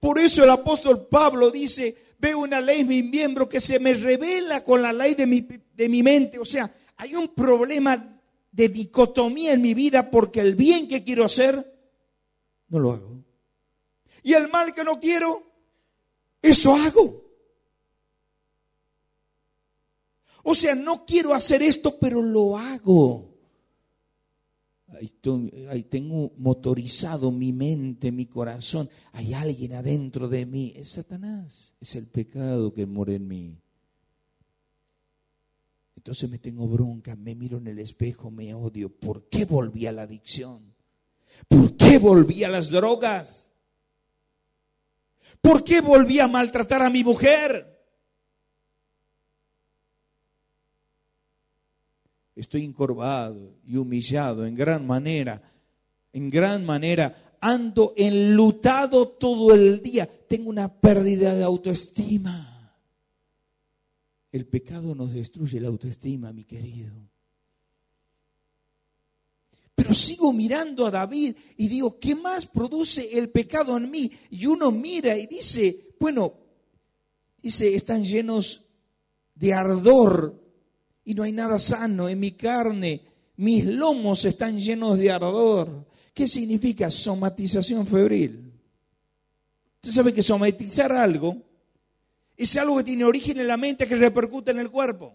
Por 0.00 0.18
eso 0.18 0.42
el 0.42 0.50
apóstol 0.50 1.06
Pablo 1.08 1.50
dice, 1.50 1.96
veo 2.24 2.38
una 2.38 2.58
ley 2.58 2.80
en 2.80 2.88
mi 2.88 3.02
miembro 3.02 3.46
que 3.46 3.60
se 3.60 3.78
me 3.78 3.92
revela 3.92 4.64
con 4.64 4.80
la 4.80 4.94
ley 4.94 5.14
de 5.14 5.26
mi, 5.26 5.46
de 5.74 5.88
mi 5.90 6.02
mente. 6.02 6.38
O 6.38 6.44
sea, 6.46 6.74
hay 6.96 7.14
un 7.14 7.28
problema 7.28 8.18
de 8.50 8.68
dicotomía 8.70 9.52
en 9.52 9.60
mi 9.60 9.74
vida 9.74 10.10
porque 10.10 10.40
el 10.40 10.54
bien 10.54 10.88
que 10.88 11.04
quiero 11.04 11.26
hacer 11.26 11.54
no 12.68 12.78
lo 12.78 12.92
hago. 12.92 13.22
Y 14.22 14.32
el 14.32 14.48
mal 14.48 14.72
que 14.72 14.84
no 14.84 14.98
quiero, 14.98 15.42
esto 16.40 16.74
hago. 16.74 17.22
O 20.44 20.54
sea, 20.54 20.74
no 20.74 21.04
quiero 21.04 21.34
hacer 21.34 21.62
esto, 21.62 21.98
pero 21.98 22.22
lo 22.22 22.56
hago. 22.56 23.33
Ahí, 24.88 25.82
tengo 25.84 26.32
motorizado 26.36 27.32
mi 27.32 27.52
mente, 27.52 28.12
mi 28.12 28.26
corazón. 28.26 28.88
Hay 29.12 29.32
alguien 29.32 29.72
adentro 29.72 30.28
de 30.28 30.46
mí. 30.46 30.72
Es 30.76 30.90
Satanás. 30.90 31.74
Es 31.80 31.94
el 31.94 32.06
pecado 32.06 32.72
que 32.72 32.86
mora 32.86 33.14
en 33.14 33.26
mí. 33.26 33.58
Entonces 35.96 36.28
me 36.28 36.38
tengo 36.38 36.68
bronca, 36.68 37.16
me 37.16 37.34
miro 37.34 37.56
en 37.58 37.66
el 37.66 37.78
espejo, 37.78 38.30
me 38.30 38.52
odio. 38.52 38.90
¿Por 38.90 39.28
qué 39.30 39.46
volví 39.46 39.86
a 39.86 39.92
la 39.92 40.02
adicción? 40.02 40.74
¿Por 41.48 41.76
qué 41.76 41.98
volví 41.98 42.44
a 42.44 42.48
las 42.48 42.68
drogas? 42.68 43.48
¿Por 45.40 45.64
qué 45.64 45.80
volví 45.80 46.20
a 46.20 46.28
maltratar 46.28 46.82
a 46.82 46.90
mi 46.90 47.02
mujer? 47.02 47.73
Estoy 52.36 52.64
encorvado 52.64 53.58
y 53.64 53.76
humillado 53.76 54.44
en 54.44 54.54
gran 54.54 54.86
manera, 54.86 55.40
en 56.12 56.30
gran 56.30 56.64
manera. 56.64 57.36
Ando 57.40 57.94
enlutado 57.96 59.08
todo 59.08 59.54
el 59.54 59.82
día. 59.82 60.08
Tengo 60.26 60.50
una 60.50 60.72
pérdida 60.72 61.34
de 61.34 61.44
autoestima. 61.44 62.76
El 64.32 64.46
pecado 64.46 64.94
nos 64.94 65.12
destruye 65.12 65.60
la 65.60 65.68
autoestima, 65.68 66.32
mi 66.32 66.44
querido. 66.44 66.92
Pero 69.76 69.94
sigo 69.94 70.32
mirando 70.32 70.86
a 70.86 70.90
David 70.90 71.36
y 71.56 71.68
digo, 71.68 71.98
¿qué 72.00 72.14
más 72.14 72.46
produce 72.46 73.16
el 73.16 73.30
pecado 73.30 73.76
en 73.76 73.90
mí? 73.90 74.10
Y 74.30 74.46
uno 74.46 74.70
mira 74.70 75.16
y 75.16 75.26
dice, 75.26 75.94
bueno, 76.00 76.32
dice, 77.42 77.74
están 77.74 78.04
llenos 78.04 78.64
de 79.34 79.52
ardor 79.52 80.43
y 81.04 81.14
no 81.14 81.22
hay 81.22 81.32
nada 81.32 81.58
sano 81.58 82.08
en 82.08 82.18
mi 82.20 82.32
carne. 82.32 83.02
Mis 83.36 83.64
lomos 83.64 84.24
están 84.24 84.58
llenos 84.58 84.98
de 84.98 85.10
ardor. 85.10 85.86
¿Qué 86.12 86.26
significa 86.28 86.88
somatización 86.90 87.86
febril? 87.86 88.52
Usted 89.76 89.92
sabe 89.92 90.14
que 90.14 90.22
somatizar 90.22 90.92
algo 90.92 91.36
es 92.36 92.56
algo 92.56 92.76
que 92.78 92.84
tiene 92.84 93.04
origen 93.04 93.38
en 93.38 93.48
la 93.48 93.56
mente 93.56 93.86
que 93.86 93.96
repercute 93.96 94.50
en 94.50 94.58
el 94.58 94.70
cuerpo. 94.70 95.14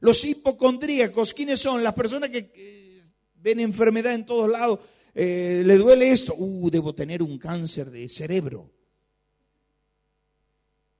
Los 0.00 0.24
hipocondríacos, 0.24 1.34
¿quiénes 1.34 1.60
son? 1.60 1.82
Las 1.82 1.94
personas 1.94 2.30
que 2.30 3.02
ven 3.34 3.60
enfermedad 3.60 4.14
en 4.14 4.24
todos 4.24 4.48
lados. 4.48 4.80
Eh, 5.14 5.62
¿Le 5.64 5.76
duele 5.76 6.10
esto? 6.10 6.34
Uh, 6.36 6.70
debo 6.70 6.94
tener 6.94 7.22
un 7.22 7.38
cáncer 7.38 7.90
de 7.90 8.08
cerebro. 8.08 8.70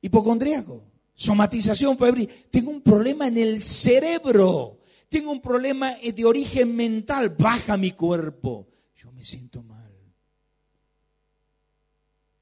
Hipocondríaco, 0.03 0.83
somatización 1.21 1.99
febril. 1.99 2.29
Tengo 2.51 2.71
un 2.71 2.81
problema 2.81 3.29
en 3.29 3.37
el 3.37 3.61
cerebro. 3.61 4.81
Tengo 5.11 5.31
un 5.31 5.43
problema 5.43 5.93
de 5.97 6.25
origen 6.25 6.75
mental. 6.75 7.37
Baja 7.39 7.77
mi 7.77 7.91
cuerpo. 7.93 8.69
Yo 8.97 9.13
me 9.13 9.23
siento 9.23 9.63
mal. 9.63 9.93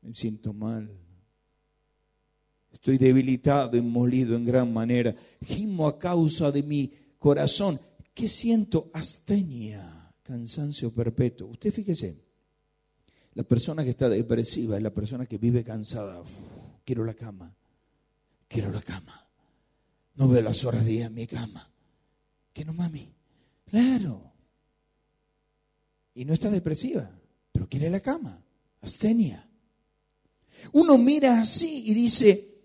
Me 0.01 0.15
siento 0.15 0.53
mal. 0.53 0.97
Estoy 2.71 2.99
debilitado 2.99 3.77
y 3.77 3.83
molido 3.83 4.37
en 4.37 4.45
gran 4.45 4.73
manera. 4.73 5.13
Gimo 5.45 5.89
a 5.89 5.99
causa 5.99 6.53
de 6.53 6.63
mi 6.63 6.93
corazón. 7.19 7.81
¿Qué 8.15 8.29
siento? 8.29 8.93
Astenia, 8.95 10.15
cansancio 10.23 10.95
perpetuo. 10.95 11.49
Usted 11.49 11.73
fíjese, 11.73 12.25
la 13.35 13.43
persona 13.43 13.83
que 13.83 13.91
está 13.91 14.09
depresiva 14.09 14.77
es 14.77 14.83
la 14.85 14.95
persona 14.95 15.27
que 15.27 15.39
vive 15.39 15.65
cansada. 15.65 16.23
quiero 16.85 17.05
la 17.05 17.15
cama, 17.15 17.58
quiero 18.49 18.73
la 18.73 18.83
cama. 18.83 19.27
No 20.17 20.29
veo 20.29 20.43
las 20.43 20.65
horas 20.65 20.85
de 20.85 20.93
ir 20.93 21.05
a 21.05 21.11
mi 21.11 21.27
cama. 21.27 21.71
¿Qué 22.53 22.65
no, 22.65 22.73
mami? 22.73 23.13
Claro. 23.71 24.33
Y 26.15 26.25
no 26.25 26.33
está 26.33 26.51
depresiva, 26.51 27.09
pero 27.53 27.69
quiere 27.69 27.89
la 27.89 28.01
cama. 28.01 28.43
Astenia. 28.81 29.49
Uno 30.73 30.99
mira 30.99 31.41
así 31.41 31.85
y 31.87 31.95
dice, 31.95 32.57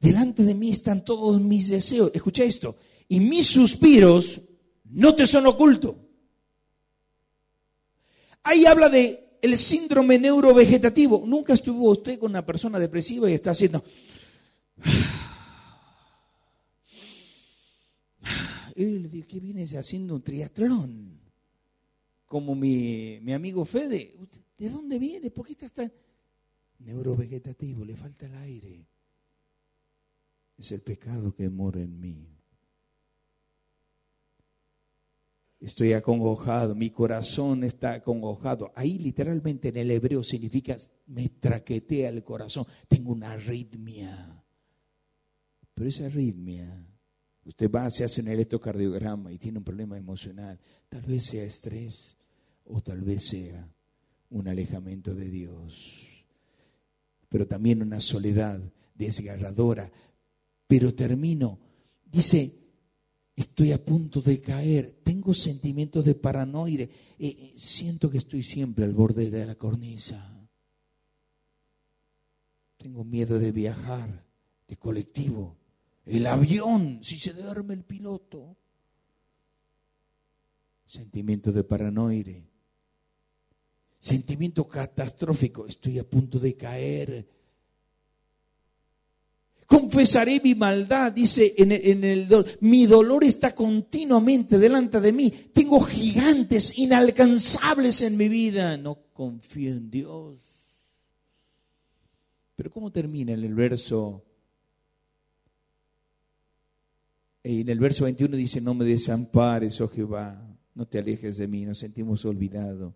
delante 0.00 0.42
de 0.42 0.54
mí 0.54 0.70
están 0.70 1.04
todos 1.04 1.40
mis 1.40 1.68
deseos. 1.68 2.10
Escucha 2.14 2.42
esto. 2.42 2.76
Y 3.08 3.20
mis 3.20 3.46
suspiros 3.46 4.40
no 4.84 5.14
te 5.14 5.26
son 5.26 5.46
ocultos. 5.46 5.94
Ahí 8.42 8.66
habla 8.66 8.88
de 8.88 9.38
el 9.40 9.56
síndrome 9.56 10.18
neurovegetativo. 10.18 11.22
Nunca 11.26 11.54
estuvo 11.54 11.90
usted 11.90 12.18
con 12.18 12.30
una 12.30 12.44
persona 12.44 12.78
depresiva 12.78 13.30
y 13.30 13.34
está 13.34 13.50
haciendo. 13.50 13.84
Él, 18.76 19.24
¿qué 19.28 19.40
vienes 19.40 19.74
haciendo 19.74 20.16
un 20.16 20.22
triatlón? 20.22 21.20
Como 22.26 22.54
mi, 22.54 23.18
mi 23.22 23.32
amigo 23.32 23.64
Fede. 23.64 24.14
¿De 24.58 24.68
dónde 24.68 24.98
viene? 24.98 25.30
¿Por 25.30 25.46
qué 25.46 25.52
está 25.52 25.68
tan 25.68 25.92
neurovegetativo? 26.78 27.84
Le 27.84 27.96
falta 27.96 28.26
el 28.26 28.34
aire 28.36 28.88
es 30.56 30.72
el 30.72 30.80
pecado 30.80 31.34
que 31.34 31.48
mora 31.48 31.80
en 31.80 31.98
mí. 31.98 32.30
Estoy 35.60 35.94
acongojado, 35.94 36.74
mi 36.74 36.90
corazón 36.90 37.64
está 37.64 37.94
acongojado. 37.94 38.70
Ahí 38.74 38.98
literalmente 38.98 39.68
en 39.68 39.78
el 39.78 39.90
hebreo 39.90 40.22
significa 40.22 40.76
me 41.06 41.28
traquetea 41.28 42.10
el 42.10 42.22
corazón, 42.22 42.66
tengo 42.86 43.12
una 43.12 43.32
arritmia. 43.32 44.43
Pero 45.74 45.88
esa 45.88 46.06
arritmia, 46.06 46.86
usted 47.44 47.70
va, 47.70 47.90
se 47.90 48.04
hace 48.04 48.20
un 48.20 48.28
electrocardiograma 48.28 49.32
y 49.32 49.38
tiene 49.38 49.58
un 49.58 49.64
problema 49.64 49.96
emocional, 49.96 50.58
tal 50.88 51.02
vez 51.02 51.26
sea 51.26 51.44
estrés 51.44 52.16
o 52.64 52.80
tal 52.80 53.02
vez 53.02 53.28
sea 53.28 53.68
un 54.30 54.48
alejamiento 54.48 55.14
de 55.14 55.28
Dios, 55.28 56.24
pero 57.28 57.46
también 57.46 57.82
una 57.82 58.00
soledad 58.00 58.60
desgarradora, 58.94 59.90
pero 60.66 60.94
termino. 60.94 61.58
Dice, 62.04 62.52
estoy 63.34 63.72
a 63.72 63.84
punto 63.84 64.20
de 64.20 64.40
caer, 64.40 65.00
tengo 65.02 65.34
sentimientos 65.34 66.04
de 66.04 66.14
paranoide, 66.14 66.84
eh, 67.18 67.26
eh, 67.28 67.54
siento 67.56 68.10
que 68.10 68.18
estoy 68.18 68.42
siempre 68.42 68.84
al 68.84 68.92
borde 68.92 69.30
de 69.30 69.46
la 69.46 69.56
cornisa. 69.56 70.30
Tengo 72.76 73.04
miedo 73.04 73.38
de 73.38 73.50
viajar, 73.50 74.24
de 74.68 74.76
colectivo, 74.76 75.56
el 76.06 76.26
avión, 76.26 77.00
si 77.02 77.18
se 77.18 77.32
duerme 77.32 77.74
el 77.74 77.84
piloto. 77.84 78.56
Sentimiento 80.86 81.52
de 81.52 81.64
paranoide. 81.64 82.46
Sentimiento 83.98 84.68
catastrófico, 84.68 85.66
estoy 85.66 85.98
a 85.98 86.04
punto 86.04 86.38
de 86.38 86.54
caer, 86.56 87.26
Confesaré 89.66 90.40
mi 90.44 90.54
maldad, 90.54 91.12
dice 91.12 91.54
en 91.56 91.72
el, 91.72 92.04
el, 92.04 92.58
mi 92.60 92.86
dolor 92.86 93.24
está 93.24 93.54
continuamente 93.54 94.58
delante 94.58 95.00
de 95.00 95.12
mí. 95.12 95.30
Tengo 95.52 95.80
gigantes 95.80 96.78
inalcanzables 96.78 98.02
en 98.02 98.16
mi 98.16 98.28
vida. 98.28 98.76
No 98.76 98.98
confío 99.12 99.70
en 99.70 99.90
Dios. 99.90 100.38
Pero 102.56 102.70
¿cómo 102.70 102.92
termina 102.92 103.32
en 103.32 103.42
el 103.42 103.54
verso? 103.54 104.22
En 107.46 107.68
el 107.68 107.78
verso 107.78 108.04
21 108.04 108.36
dice, 108.36 108.62
no 108.62 108.72
me 108.72 108.86
desampares, 108.86 109.78
oh 109.82 109.88
Jehová, 109.88 110.58
no 110.74 110.86
te 110.86 110.98
alejes 110.98 111.36
de 111.36 111.46
mí, 111.46 111.66
nos 111.66 111.78
sentimos 111.78 112.24
olvidados. 112.24 112.94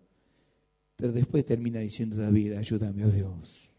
Pero 0.95 1.13
después 1.13 1.45
termina 1.45 1.79
diciendo 1.79 2.15
David, 2.17 2.53
ayúdame, 2.53 3.05
oh 3.05 3.11
Dios, 3.11 3.69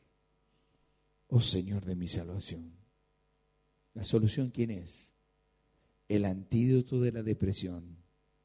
oh 1.26 1.40
Señor 1.40 1.84
de 1.84 1.96
mi 1.96 2.06
salvación. 2.06 2.72
La 3.94 4.04
solución, 4.04 4.50
¿quién 4.50 4.70
es? 4.70 5.10
El 6.08 6.24
antídoto 6.24 7.00
de 7.00 7.12
la 7.12 7.24
depresión 7.24 7.96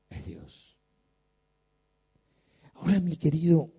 es 0.09 0.25
Dios. 0.25 0.75
Ahora, 2.73 2.99
mi 3.01 3.17
querido, 3.17 3.71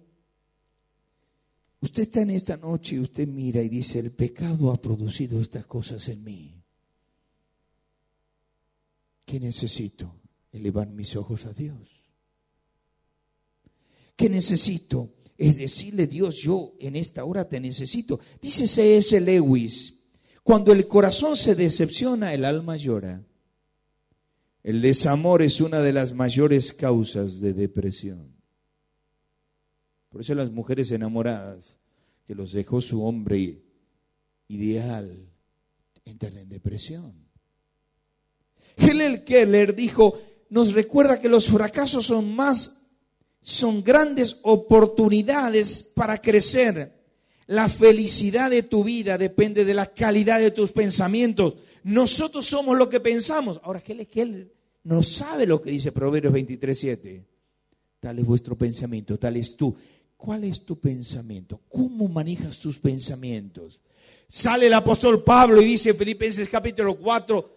usted 1.80 2.02
está 2.02 2.22
en 2.22 2.30
esta 2.30 2.56
noche 2.56 2.94
y 2.94 3.00
usted 3.00 3.26
mira 3.26 3.60
y 3.60 3.68
dice, 3.68 3.98
el 3.98 4.12
pecado 4.12 4.70
ha 4.70 4.80
producido 4.80 5.40
estas 5.40 5.66
cosas 5.66 6.08
en 6.08 6.22
mí. 6.22 6.55
¿Qué 9.26 9.40
necesito? 9.40 10.14
Elevar 10.52 10.88
mis 10.88 11.16
ojos 11.16 11.44
a 11.44 11.52
Dios. 11.52 12.10
¿Qué 14.16 14.30
necesito? 14.30 15.12
Es 15.36 15.58
decirle, 15.58 16.06
Dios, 16.06 16.36
yo 16.36 16.74
en 16.78 16.96
esta 16.96 17.24
hora 17.24 17.46
te 17.46 17.60
necesito. 17.60 18.20
Dice 18.40 18.66
C.S. 18.66 19.20
Lewis, 19.20 20.04
cuando 20.42 20.72
el 20.72 20.86
corazón 20.86 21.36
se 21.36 21.54
decepciona, 21.54 22.32
el 22.32 22.44
alma 22.44 22.76
llora. 22.76 23.22
El 24.62 24.80
desamor 24.80 25.42
es 25.42 25.60
una 25.60 25.80
de 25.80 25.92
las 25.92 26.14
mayores 26.14 26.72
causas 26.72 27.40
de 27.40 27.52
depresión. 27.52 28.34
Por 30.08 30.22
eso 30.22 30.34
las 30.34 30.50
mujeres 30.50 30.90
enamoradas 30.92 31.76
que 32.26 32.34
los 32.34 32.52
dejó 32.52 32.80
su 32.80 33.04
hombre 33.04 33.62
ideal 34.48 35.28
entran 36.04 36.38
en 36.38 36.48
depresión. 36.48 37.25
Helen 38.76 39.24
Keller 39.24 39.74
dijo, 39.74 40.18
nos 40.50 40.72
recuerda 40.72 41.20
que 41.20 41.28
los 41.28 41.46
fracasos 41.46 42.06
son 42.06 42.34
más, 42.34 42.82
son 43.40 43.82
grandes 43.82 44.38
oportunidades 44.42 45.82
para 45.82 46.20
crecer 46.20 46.96
la 47.46 47.68
felicidad 47.68 48.50
de 48.50 48.64
tu 48.64 48.82
vida 48.82 49.16
depende 49.18 49.64
de 49.64 49.74
la 49.74 49.86
calidad 49.86 50.40
de 50.40 50.50
tus 50.50 50.72
pensamientos. 50.72 51.54
Nosotros 51.84 52.44
somos 52.46 52.76
lo 52.76 52.88
que 52.88 52.98
pensamos. 52.98 53.60
Ahora, 53.62 53.80
que 53.80 53.92
él 54.20 54.52
no 54.82 55.02
sabe 55.02 55.46
lo 55.46 55.62
que 55.62 55.70
dice 55.70 55.92
Proverbios 55.92 56.32
23, 56.32 56.78
7. 56.78 57.24
Tal 58.00 58.18
es 58.18 58.24
vuestro 58.24 58.56
pensamiento, 58.56 59.18
tal 59.18 59.36
es 59.36 59.56
tú. 59.56 59.76
¿Cuál 60.16 60.44
es 60.44 60.64
tu 60.64 60.78
pensamiento? 60.78 61.60
¿Cómo 61.68 62.08
manejas 62.08 62.58
tus 62.58 62.78
pensamientos? 62.78 63.80
Sale 64.28 64.66
el 64.66 64.74
apóstol 64.74 65.22
Pablo 65.22 65.62
y 65.62 65.66
dice, 65.66 65.94
Filipenses 65.94 66.48
capítulo 66.48 66.96
4, 66.96 67.55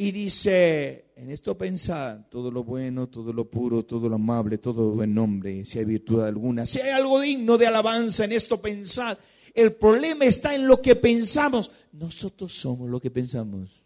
y 0.00 0.12
dice, 0.12 1.06
en 1.16 1.32
esto 1.32 1.58
pensad 1.58 2.20
todo 2.30 2.52
lo 2.52 2.62
bueno, 2.62 3.08
todo 3.08 3.32
lo 3.32 3.50
puro, 3.50 3.84
todo 3.84 4.08
lo 4.08 4.14
amable, 4.14 4.58
todo 4.58 4.92
buen 4.92 5.12
nombre, 5.12 5.64
si 5.64 5.80
hay 5.80 5.84
virtud 5.84 6.20
alguna, 6.20 6.64
si 6.66 6.80
hay 6.80 6.90
algo 6.90 7.20
digno 7.20 7.58
de 7.58 7.66
alabanza, 7.66 8.24
en 8.24 8.30
esto 8.30 8.62
pensad. 8.62 9.18
El 9.52 9.72
problema 9.72 10.24
está 10.24 10.54
en 10.54 10.68
lo 10.68 10.80
que 10.80 10.94
pensamos. 10.94 11.72
Nosotros 11.90 12.54
somos 12.54 12.88
lo 12.88 13.00
que 13.00 13.10
pensamos. 13.10 13.82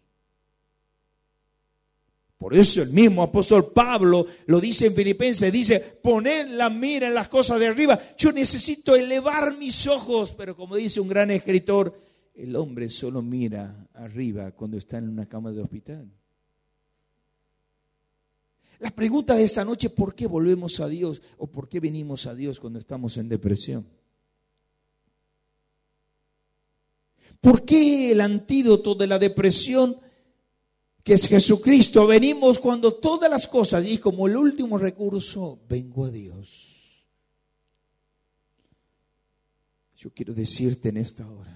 Por 2.37 2.53
eso 2.53 2.83
el 2.83 2.91
mismo 2.91 3.23
apóstol 3.23 3.71
Pablo 3.71 4.27
lo 4.45 4.61
dice 4.61 4.85
en 4.85 4.93
Filipenses, 4.93 5.51
dice, 5.51 5.79
poned 5.79 6.49
la 6.49 6.69
mira 6.69 7.07
en 7.07 7.15
las 7.15 7.27
cosas 7.27 7.59
de 7.59 7.65
arriba. 7.65 7.99
Yo 8.19 8.31
necesito 8.31 8.95
elevar 8.95 9.57
mis 9.57 9.87
ojos, 9.87 10.31
pero 10.31 10.55
como 10.55 10.75
dice 10.75 10.99
un 10.99 11.07
gran 11.07 11.31
escritor, 11.31 12.02
el 12.33 12.55
hombre 12.55 12.89
solo 12.89 13.21
mira 13.21 13.87
arriba 13.93 14.51
cuando 14.51 14.77
está 14.77 14.97
en 14.97 15.09
una 15.09 15.27
cama 15.27 15.51
de 15.51 15.61
hospital. 15.61 16.11
La 18.79 18.91
pregunta 18.91 19.35
de 19.35 19.43
esta 19.43 19.63
noche, 19.63 19.89
¿por 19.89 20.13
qué 20.13 20.27
volvemos 20.27 20.79
a 20.79 20.89
Dios 20.89 21.21
o 21.37 21.47
por 21.47 21.69
qué 21.69 21.79
venimos 21.79 22.25
a 22.25 22.35
Dios 22.35 22.59
cuando 22.59 22.79
estamos 22.79 23.17
en 23.17 23.29
depresión? 23.29 23.87
¿Por 27.39 27.63
qué 27.63 28.11
el 28.11 28.21
antídoto 28.21 28.95
de 28.95 29.07
la 29.07 29.19
depresión, 29.19 29.97
que 31.03 31.13
es 31.13 31.27
Jesucristo, 31.27 32.07
venimos 32.07 32.59
cuando 32.59 32.93
todas 32.93 33.29
las 33.29 33.47
cosas, 33.47 33.85
y 33.85 33.97
como 33.97 34.27
el 34.27 34.37
último 34.37 34.77
recurso, 34.77 35.59
vengo 35.69 36.05
a 36.05 36.09
Dios? 36.09 37.05
Yo 39.97 40.11
quiero 40.11 40.33
decirte 40.33 40.89
en 40.89 40.97
esta 40.97 41.29
hora 41.29 41.52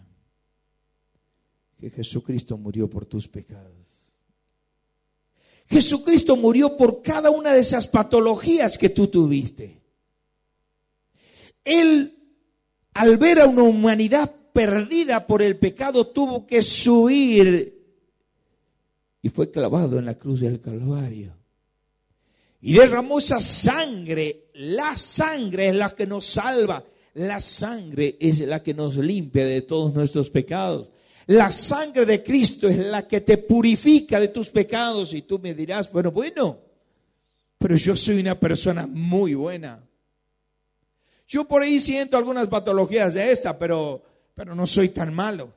que 1.80 1.90
Jesucristo 1.90 2.58
murió 2.58 2.90
por 2.90 3.06
tus 3.06 3.28
pecados. 3.28 3.74
Jesucristo 5.70 6.38
murió 6.38 6.78
por 6.78 7.02
cada 7.02 7.30
una 7.30 7.54
de 7.54 7.60
esas 7.60 7.88
patologías 7.88 8.78
que 8.78 8.90
tú 8.90 9.08
tuviste. 9.08 9.82
Él, 11.64 12.18
al 12.94 13.18
ver 13.18 13.42
a 13.42 13.48
una 13.48 13.64
humanidad 13.64 14.34
perdida 14.54 15.28
por 15.28 15.42
el 15.42 15.58
pecado, 15.58 16.08
tuvo 16.08 16.48
que 16.48 16.62
subir 16.62 17.78
y 19.22 19.30
fue 19.30 19.52
clavado 19.52 20.00
en 20.00 20.06
la 20.06 20.18
cruz 20.18 20.40
del 20.40 20.62
Calvario. 20.62 21.36
Y 22.62 22.74
derramó 22.74 23.20
esa 23.20 23.42
sangre. 23.42 24.50
La 24.54 24.96
sangre 24.96 25.70
es 25.70 25.76
la 25.76 25.94
que 25.94 26.08
nos 26.08 26.26
salva. 26.26 26.84
La 27.16 27.42
sangre 27.42 28.16
es 28.20 28.40
la 28.40 28.64
que 28.64 28.74
nos 28.74 28.98
limpia 28.98 29.46
de 29.46 29.62
todos 29.62 29.94
nuestros 29.94 30.30
pecados. 30.30 30.90
La 31.28 31.52
sangre 31.52 32.06
de 32.06 32.24
Cristo 32.24 32.70
es 32.70 32.78
la 32.78 33.06
que 33.06 33.20
te 33.20 33.38
purifica 33.38 34.20
de 34.20 34.30
tus 34.30 34.50
pecados. 34.50 35.14
Y 35.14 35.24
tú 35.24 35.40
me 35.40 35.54
dirás, 35.54 35.92
bueno, 35.92 36.12
bueno, 36.12 36.58
pero 37.58 37.76
yo 37.76 37.96
soy 37.98 38.22
una 38.22 38.36
persona 38.36 38.88
muy 38.88 39.34
buena. 39.34 39.84
Yo 41.28 41.46
por 41.46 41.62
ahí 41.62 41.82
siento 41.82 42.18
algunas 42.18 42.48
patologías 42.48 43.14
de 43.14 43.32
esta, 43.32 43.60
pero, 43.60 44.02
pero 44.34 44.56
no 44.56 44.66
soy 44.66 44.90
tan 44.90 45.14
malo. 45.14 45.54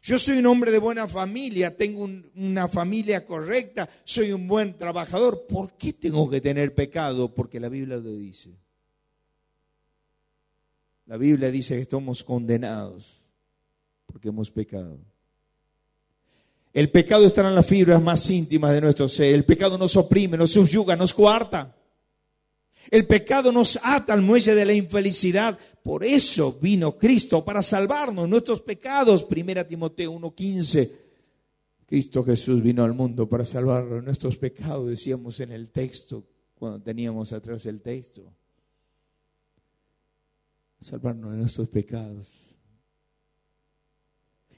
Yo 0.00 0.16
soy 0.18 0.38
un 0.38 0.46
hombre 0.46 0.70
de 0.70 0.78
buena 0.78 1.08
familia, 1.08 1.76
tengo 1.76 2.08
una 2.36 2.68
familia 2.68 3.24
correcta, 3.24 3.88
soy 4.04 4.30
un 4.30 4.46
buen 4.46 4.76
trabajador. 4.78 5.44
¿Por 5.48 5.72
qué 5.72 5.92
tengo 5.92 6.30
que 6.30 6.40
tener 6.40 6.72
pecado? 6.72 7.34
Porque 7.34 7.58
la 7.58 7.68
Biblia 7.68 7.96
lo 7.96 8.14
dice. 8.14 8.50
La 11.06 11.16
Biblia 11.16 11.50
dice 11.50 11.74
que 11.74 11.82
estamos 11.82 12.22
condenados 12.22 13.23
porque 14.06 14.28
hemos 14.28 14.50
pecado. 14.50 14.98
El 16.72 16.90
pecado 16.90 17.24
está 17.24 17.46
en 17.46 17.54
las 17.54 17.66
fibras 17.66 18.02
más 18.02 18.28
íntimas 18.28 18.72
de 18.72 18.80
nuestro 18.80 19.08
ser. 19.08 19.34
El 19.34 19.44
pecado 19.44 19.78
nos 19.78 19.96
oprime, 19.96 20.36
nos 20.36 20.50
subyuga, 20.50 20.96
nos 20.96 21.14
coarta. 21.14 21.74
El 22.90 23.06
pecado 23.06 23.52
nos 23.52 23.78
ata 23.82 24.12
al 24.12 24.22
muelle 24.22 24.54
de 24.54 24.64
la 24.64 24.72
infelicidad. 24.72 25.58
Por 25.82 26.04
eso 26.04 26.58
vino 26.60 26.98
Cristo 26.98 27.44
para 27.44 27.62
salvarnos 27.62 28.28
nuestros 28.28 28.60
pecados. 28.60 29.22
Primera 29.22 29.64
Timoteo 29.64 30.12
1:15. 30.12 30.92
Cristo 31.86 32.24
Jesús 32.24 32.62
vino 32.62 32.82
al 32.82 32.92
mundo 32.92 33.28
para 33.28 33.44
salvarnos 33.44 34.02
nuestros 34.02 34.36
pecados, 34.36 34.88
decíamos 34.88 35.38
en 35.40 35.52
el 35.52 35.70
texto, 35.70 36.24
cuando 36.54 36.80
teníamos 36.80 37.32
atrás 37.32 37.66
el 37.66 37.82
texto. 37.82 38.32
Salvarnos 40.80 41.32
de 41.32 41.38
nuestros 41.38 41.68
pecados. 41.68 42.43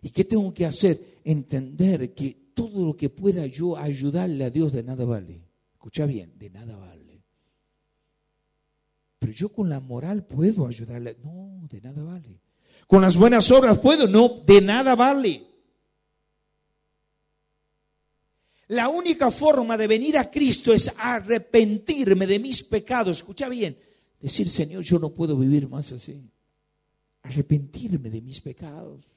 ¿Y 0.06 0.10
qué 0.10 0.22
tengo 0.22 0.54
que 0.54 0.64
hacer? 0.64 1.18
Entender 1.24 2.14
que 2.14 2.52
todo 2.54 2.86
lo 2.86 2.96
que 2.96 3.08
pueda 3.08 3.44
yo 3.46 3.76
ayudarle 3.76 4.44
a 4.44 4.50
Dios 4.50 4.72
de 4.72 4.84
nada 4.84 5.04
vale. 5.04 5.42
Escucha 5.72 6.06
bien, 6.06 6.32
de 6.38 6.48
nada 6.48 6.76
vale. 6.76 7.24
Pero 9.18 9.32
yo 9.32 9.48
con 9.48 9.68
la 9.68 9.80
moral 9.80 10.24
puedo 10.24 10.68
ayudarle. 10.68 11.16
No, 11.24 11.66
de 11.68 11.80
nada 11.80 12.04
vale. 12.04 12.40
Con 12.86 13.02
las 13.02 13.16
buenas 13.16 13.50
obras 13.50 13.78
puedo. 13.78 14.06
No, 14.06 14.44
de 14.46 14.60
nada 14.60 14.94
vale. 14.94 15.44
La 18.68 18.88
única 18.88 19.32
forma 19.32 19.76
de 19.76 19.88
venir 19.88 20.18
a 20.18 20.30
Cristo 20.30 20.72
es 20.72 20.94
arrepentirme 21.00 22.28
de 22.28 22.38
mis 22.38 22.62
pecados. 22.62 23.16
Escucha 23.16 23.48
bien. 23.48 23.76
Decir, 24.20 24.48
Señor, 24.48 24.84
yo 24.84 25.00
no 25.00 25.12
puedo 25.12 25.36
vivir 25.36 25.68
más 25.68 25.90
así. 25.90 26.30
Arrepentirme 27.22 28.08
de 28.08 28.22
mis 28.22 28.40
pecados 28.40 29.15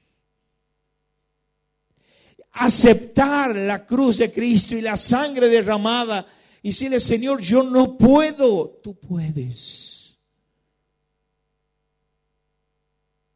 aceptar 2.52 3.54
la 3.56 3.86
cruz 3.86 4.18
de 4.18 4.32
Cristo 4.32 4.76
y 4.76 4.80
la 4.80 4.96
sangre 4.96 5.48
derramada 5.48 6.26
y 6.62 6.68
decirle, 6.68 7.00
Señor, 7.00 7.40
yo 7.40 7.62
no 7.62 7.96
puedo, 7.96 8.80
tú 8.82 8.94
puedes. 8.98 10.18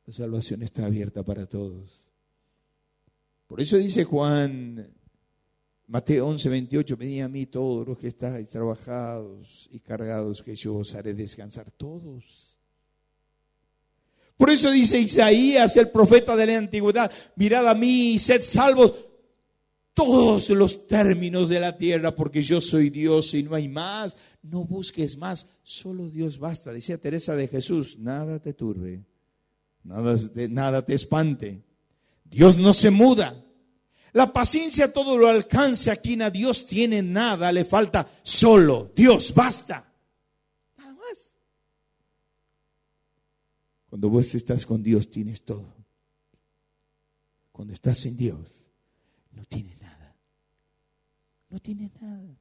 La 0.06 0.12
salvación 0.12 0.62
está 0.62 0.84
abierta 0.84 1.22
para 1.22 1.46
todos. 1.46 2.04
Por 3.46 3.60
eso 3.60 3.76
dice 3.76 4.04
Juan, 4.04 4.92
Mateo 5.86 6.26
11, 6.26 6.48
28, 6.48 6.96
venid 6.96 7.22
a 7.22 7.28
mí 7.28 7.46
todos 7.46 7.86
los 7.86 7.98
que 7.98 8.08
estáis 8.08 8.48
trabajados 8.48 9.68
y 9.70 9.80
cargados, 9.80 10.42
que 10.42 10.56
yo 10.56 10.76
os 10.76 10.94
haré 10.94 11.14
descansar 11.14 11.70
todos. 11.70 12.43
Por 14.36 14.50
eso 14.50 14.70
dice 14.70 14.98
Isaías, 14.98 15.76
el 15.76 15.88
profeta 15.90 16.36
de 16.36 16.46
la 16.46 16.58
antigüedad, 16.58 17.10
mirad 17.36 17.68
a 17.68 17.74
mí 17.74 18.12
y 18.12 18.18
sed 18.18 18.42
salvos 18.42 18.94
todos 19.94 20.50
los 20.50 20.88
términos 20.88 21.48
de 21.48 21.60
la 21.60 21.76
tierra, 21.76 22.14
porque 22.14 22.42
yo 22.42 22.60
soy 22.60 22.90
Dios 22.90 23.32
y 23.34 23.44
no 23.44 23.54
hay 23.54 23.68
más. 23.68 24.16
No 24.42 24.64
busques 24.64 25.16
más, 25.16 25.48
solo 25.62 26.10
Dios 26.10 26.38
basta. 26.38 26.72
Decía 26.72 26.98
Teresa 26.98 27.34
de 27.34 27.48
Jesús, 27.48 27.98
nada 27.98 28.40
te 28.40 28.52
turbe, 28.52 29.04
nada, 29.84 30.16
nada 30.50 30.84
te 30.84 30.94
espante. 30.94 31.62
Dios 32.24 32.58
no 32.58 32.72
se 32.72 32.90
muda. 32.90 33.40
La 34.12 34.32
paciencia 34.32 34.92
todo 34.92 35.16
lo 35.16 35.28
alcance 35.28 35.90
a 35.90 35.96
quien 35.96 36.22
a 36.22 36.30
Dios 36.30 36.66
tiene 36.66 37.02
nada, 37.02 37.50
le 37.50 37.64
falta 37.64 38.08
solo 38.22 38.92
Dios, 38.94 39.34
basta. 39.34 39.92
Nada 40.76 40.94
más. 40.94 41.30
Cuando 43.94 44.08
vos 44.08 44.34
estás 44.34 44.66
con 44.66 44.82
Dios 44.82 45.08
tienes 45.08 45.44
todo. 45.44 45.72
Cuando 47.52 47.72
estás 47.72 47.98
sin 47.98 48.16
Dios 48.16 48.50
no 49.30 49.44
tienes 49.44 49.78
no 51.48 51.60
tiene 51.60 51.92
nada. 52.00 52.36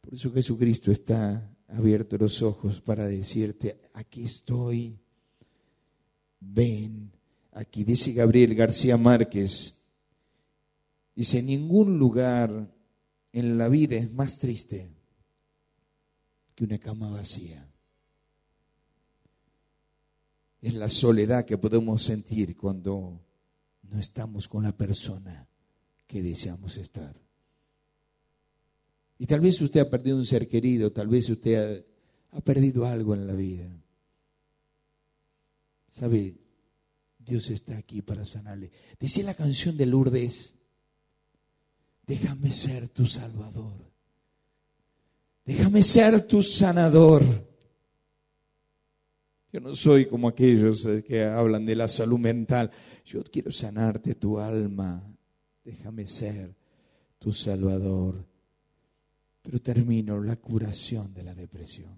Por 0.00 0.14
eso 0.14 0.32
Jesucristo 0.32 0.90
está 0.90 1.54
abierto 1.68 2.16
los 2.16 2.40
ojos 2.40 2.80
para 2.80 3.06
decirte, 3.06 3.78
aquí 3.92 4.24
estoy, 4.24 4.98
ven, 6.40 7.12
aquí 7.52 7.84
dice 7.84 8.14
Gabriel 8.14 8.54
García 8.54 8.96
Márquez, 8.96 9.84
dice, 11.14 11.42
ningún 11.42 11.98
lugar 11.98 12.74
en 13.32 13.58
la 13.58 13.68
vida 13.68 13.96
es 13.96 14.10
más 14.10 14.38
triste 14.38 14.88
que 16.54 16.64
una 16.64 16.78
cama 16.78 17.10
vacía. 17.10 17.68
Es 20.64 20.72
la 20.72 20.88
soledad 20.88 21.44
que 21.44 21.58
podemos 21.58 22.02
sentir 22.02 22.56
cuando 22.56 23.20
no 23.82 24.00
estamos 24.00 24.48
con 24.48 24.62
la 24.62 24.74
persona 24.74 25.46
que 26.06 26.22
deseamos 26.22 26.78
estar. 26.78 27.14
Y 29.18 29.26
tal 29.26 29.40
vez 29.40 29.60
usted 29.60 29.80
ha 29.80 29.90
perdido 29.90 30.16
un 30.16 30.24
ser 30.24 30.48
querido, 30.48 30.90
tal 30.90 31.08
vez 31.08 31.28
usted 31.28 31.84
ha, 32.30 32.40
perdido 32.40 32.86
algo 32.86 33.12
en 33.12 33.26
la 33.26 33.34
vida. 33.34 33.68
¿Sabe? 35.90 36.34
Dios 37.18 37.50
está 37.50 37.76
aquí 37.76 38.00
para 38.00 38.24
sanarle. 38.24 38.70
Decía 38.98 39.24
la 39.24 39.34
canción 39.34 39.76
de 39.76 39.84
Lourdes, 39.84 40.54
déjame 42.06 42.52
ser 42.52 42.88
tu 42.88 43.04
salvador. 43.04 43.92
Déjame 45.44 45.82
ser 45.82 46.26
tu 46.26 46.42
sanador. 46.42 47.53
Yo 49.54 49.60
no 49.60 49.76
soy 49.76 50.06
como 50.06 50.26
aquellos 50.26 50.84
que 51.06 51.22
hablan 51.22 51.64
de 51.64 51.76
la 51.76 51.86
salud 51.86 52.18
mental. 52.18 52.72
Yo 53.06 53.22
quiero 53.22 53.52
sanarte 53.52 54.16
tu 54.16 54.40
alma, 54.40 55.00
déjame 55.64 56.08
ser 56.08 56.56
tu 57.20 57.32
Salvador. 57.32 58.26
Pero 59.42 59.60
termino 59.60 60.20
la 60.20 60.34
curación 60.34 61.14
de 61.14 61.22
la 61.22 61.36
depresión. 61.36 61.96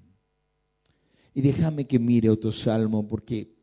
Y 1.32 1.40
déjame 1.40 1.86
que 1.86 1.98
mire 1.98 2.28
otro 2.28 2.52
salmo 2.52 3.08
porque 3.08 3.54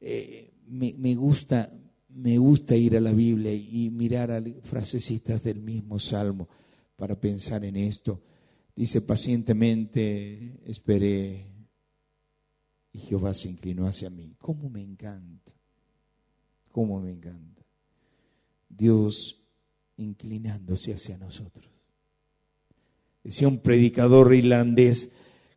eh, 0.00 0.54
me, 0.68 1.14
gusta, 1.14 1.70
me 2.08 2.38
gusta 2.38 2.74
ir 2.74 2.96
a 2.96 3.02
la 3.02 3.12
Biblia 3.12 3.52
y 3.52 3.90
mirar 3.90 4.30
a 4.30 4.42
frasecitas 4.62 5.42
del 5.42 5.60
mismo 5.60 5.98
salmo 5.98 6.48
para 6.96 7.20
pensar 7.20 7.66
en 7.66 7.76
esto. 7.76 8.22
Dice, 8.74 9.02
pacientemente 9.02 10.58
esperé 10.64 11.51
y 12.92 12.98
Jehová 13.00 13.34
se 13.34 13.48
inclinó 13.48 13.86
hacia 13.86 14.10
mí. 14.10 14.34
¿Cómo 14.38 14.68
me 14.68 14.82
encanta? 14.82 15.52
¿Cómo 16.70 17.00
me 17.00 17.10
encanta? 17.10 17.62
Dios 18.68 19.42
inclinándose 19.96 20.92
hacia 20.92 21.16
nosotros. 21.18 21.70
Decía 23.22 23.48
un 23.48 23.60
predicador 23.60 24.34
irlandés, 24.34 25.12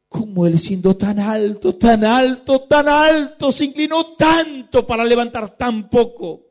¿cómo 0.07 0.45
él 0.45 0.59
siendo 0.59 0.95
tan 0.95 1.19
alto, 1.19 1.75
tan 1.75 2.03
alto, 2.03 2.63
tan 2.63 2.87
alto, 2.87 3.51
se 3.51 3.65
inclinó 3.65 4.15
tanto 4.15 4.85
para 4.85 5.03
levantar 5.03 5.57
tan 5.57 5.89
poco? 5.89 6.45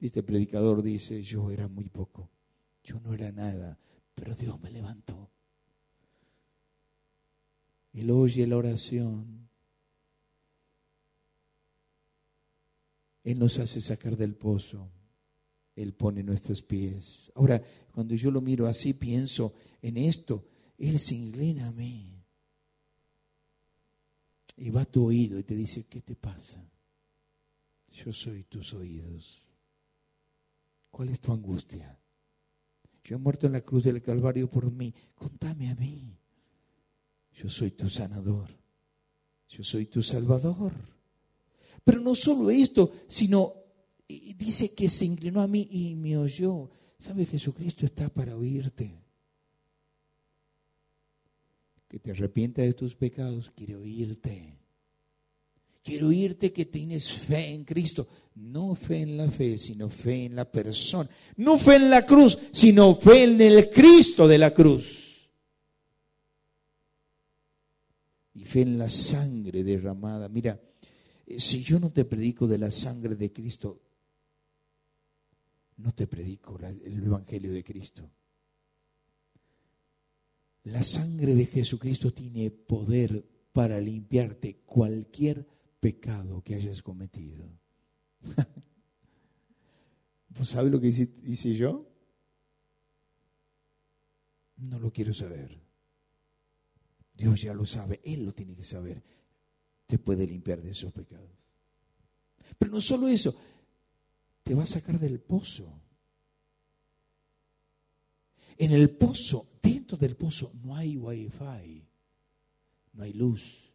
Este 0.00 0.22
predicador 0.22 0.82
dice, 0.82 1.22
yo 1.22 1.50
era 1.50 1.66
muy 1.66 1.88
poco, 1.88 2.30
yo 2.84 3.00
no 3.00 3.12
era 3.12 3.32
nada, 3.32 3.76
pero 4.14 4.36
Dios 4.36 4.60
me 4.60 4.70
levantó. 4.70 5.30
Él 7.92 8.10
oye 8.10 8.46
la 8.46 8.56
oración. 8.56 9.48
Él 13.24 13.38
nos 13.38 13.58
hace 13.58 13.80
sacar 13.80 14.16
del 14.16 14.34
pozo. 14.34 14.90
Él 15.76 15.92
pone 15.94 16.22
nuestros 16.22 16.62
pies. 16.62 17.30
Ahora, 17.34 17.62
cuando 17.92 18.14
yo 18.14 18.30
lo 18.30 18.40
miro 18.40 18.66
así, 18.66 18.94
pienso 18.94 19.54
en 19.82 19.96
esto. 19.96 20.46
Él 20.76 20.98
se 20.98 21.14
inclina 21.14 21.68
a 21.68 21.72
mí. 21.72 22.24
Y 24.56 24.70
va 24.70 24.82
a 24.82 24.86
tu 24.86 25.04
oído 25.04 25.38
y 25.38 25.44
te 25.44 25.54
dice, 25.54 25.84
¿qué 25.84 26.00
te 26.00 26.16
pasa? 26.16 26.68
Yo 27.92 28.12
soy 28.12 28.44
tus 28.44 28.74
oídos. 28.74 29.42
¿Cuál 30.90 31.10
es 31.10 31.20
tu 31.20 31.32
angustia? 31.32 31.98
Yo 33.04 33.16
he 33.16 33.18
muerto 33.18 33.46
en 33.46 33.52
la 33.52 33.60
cruz 33.60 33.84
del 33.84 34.02
Calvario 34.02 34.50
por 34.50 34.70
mí. 34.70 34.92
Contame 35.14 35.70
a 35.70 35.74
mí. 35.74 36.18
Yo 37.32 37.48
soy 37.48 37.70
tu 37.72 37.88
sanador. 37.88 38.48
Yo 39.48 39.64
soy 39.64 39.86
tu 39.86 40.02
salvador. 40.02 40.72
Pero 41.84 42.00
no 42.00 42.14
solo 42.14 42.50
esto, 42.50 42.92
sino 43.08 43.54
dice 44.08 44.74
que 44.74 44.88
se 44.88 45.04
inclinó 45.04 45.40
a 45.40 45.48
mí 45.48 45.66
y 45.70 45.94
me 45.94 46.16
oyó. 46.16 46.70
¿Sabe? 46.98 47.26
Jesucristo 47.26 47.86
está 47.86 48.08
para 48.08 48.36
oírte. 48.36 49.00
Que 51.86 51.98
te 51.98 52.10
arrepientas 52.10 52.66
de 52.66 52.74
tus 52.74 52.94
pecados, 52.94 53.50
quiere 53.54 53.76
oírte. 53.76 54.58
Quiero 55.82 56.08
oírte 56.08 56.52
que 56.52 56.66
tienes 56.66 57.10
fe 57.10 57.54
en 57.54 57.64
Cristo. 57.64 58.06
No 58.34 58.74
fe 58.74 59.00
en 59.00 59.16
la 59.16 59.30
fe, 59.30 59.56
sino 59.56 59.88
fe 59.88 60.26
en 60.26 60.36
la 60.36 60.44
persona. 60.44 61.08
No 61.36 61.58
fe 61.58 61.76
en 61.76 61.88
la 61.88 62.04
cruz, 62.04 62.36
sino 62.52 62.94
fe 62.96 63.24
en 63.24 63.40
el 63.40 63.70
Cristo 63.70 64.28
de 64.28 64.38
la 64.38 64.52
cruz. 64.52 65.08
y 68.37 68.37
fe 68.48 68.62
en 68.62 68.78
la 68.78 68.88
sangre 68.88 69.62
derramada. 69.62 70.28
Mira, 70.28 70.58
eh, 71.26 71.38
si 71.38 71.62
yo 71.62 71.78
no 71.78 71.92
te 71.92 72.04
predico 72.04 72.46
de 72.46 72.58
la 72.58 72.70
sangre 72.70 73.14
de 73.14 73.30
Cristo, 73.30 73.82
no 75.76 75.92
te 75.92 76.06
predico 76.06 76.58
el 76.58 77.04
Evangelio 77.04 77.52
de 77.52 77.62
Cristo. 77.62 78.10
La 80.64 80.82
sangre 80.82 81.34
de 81.34 81.46
Jesucristo 81.46 82.10
tiene 82.10 82.50
poder 82.50 83.24
para 83.52 83.80
limpiarte 83.80 84.62
cualquier 84.66 85.46
pecado 85.78 86.42
que 86.42 86.54
hayas 86.54 86.82
cometido. 86.82 87.48
¿Vos 90.30 90.48
sabes 90.48 90.72
lo 90.72 90.80
que 90.80 90.88
hice 90.88 91.54
yo? 91.54 91.86
No 94.56 94.78
lo 94.78 94.92
quiero 94.92 95.14
saber. 95.14 95.67
Dios 97.18 97.42
ya 97.42 97.52
lo 97.52 97.66
sabe, 97.66 98.00
Él 98.04 98.24
lo 98.24 98.32
tiene 98.32 98.54
que 98.54 98.62
saber. 98.62 99.02
Te 99.86 99.98
puede 99.98 100.24
limpiar 100.24 100.62
de 100.62 100.70
esos 100.70 100.92
pecados. 100.92 101.28
Pero 102.56 102.72
no 102.72 102.80
solo 102.80 103.08
eso, 103.08 103.34
te 104.44 104.54
va 104.54 104.62
a 104.62 104.66
sacar 104.66 105.00
del 105.00 105.18
pozo. 105.18 105.68
En 108.56 108.72
el 108.72 108.90
pozo, 108.90 109.48
dentro 109.60 109.96
del 109.96 110.16
pozo, 110.16 110.52
no 110.62 110.76
hay 110.76 110.96
wifi, 110.96 111.84
no 112.92 113.02
hay 113.02 113.12
luz, 113.12 113.72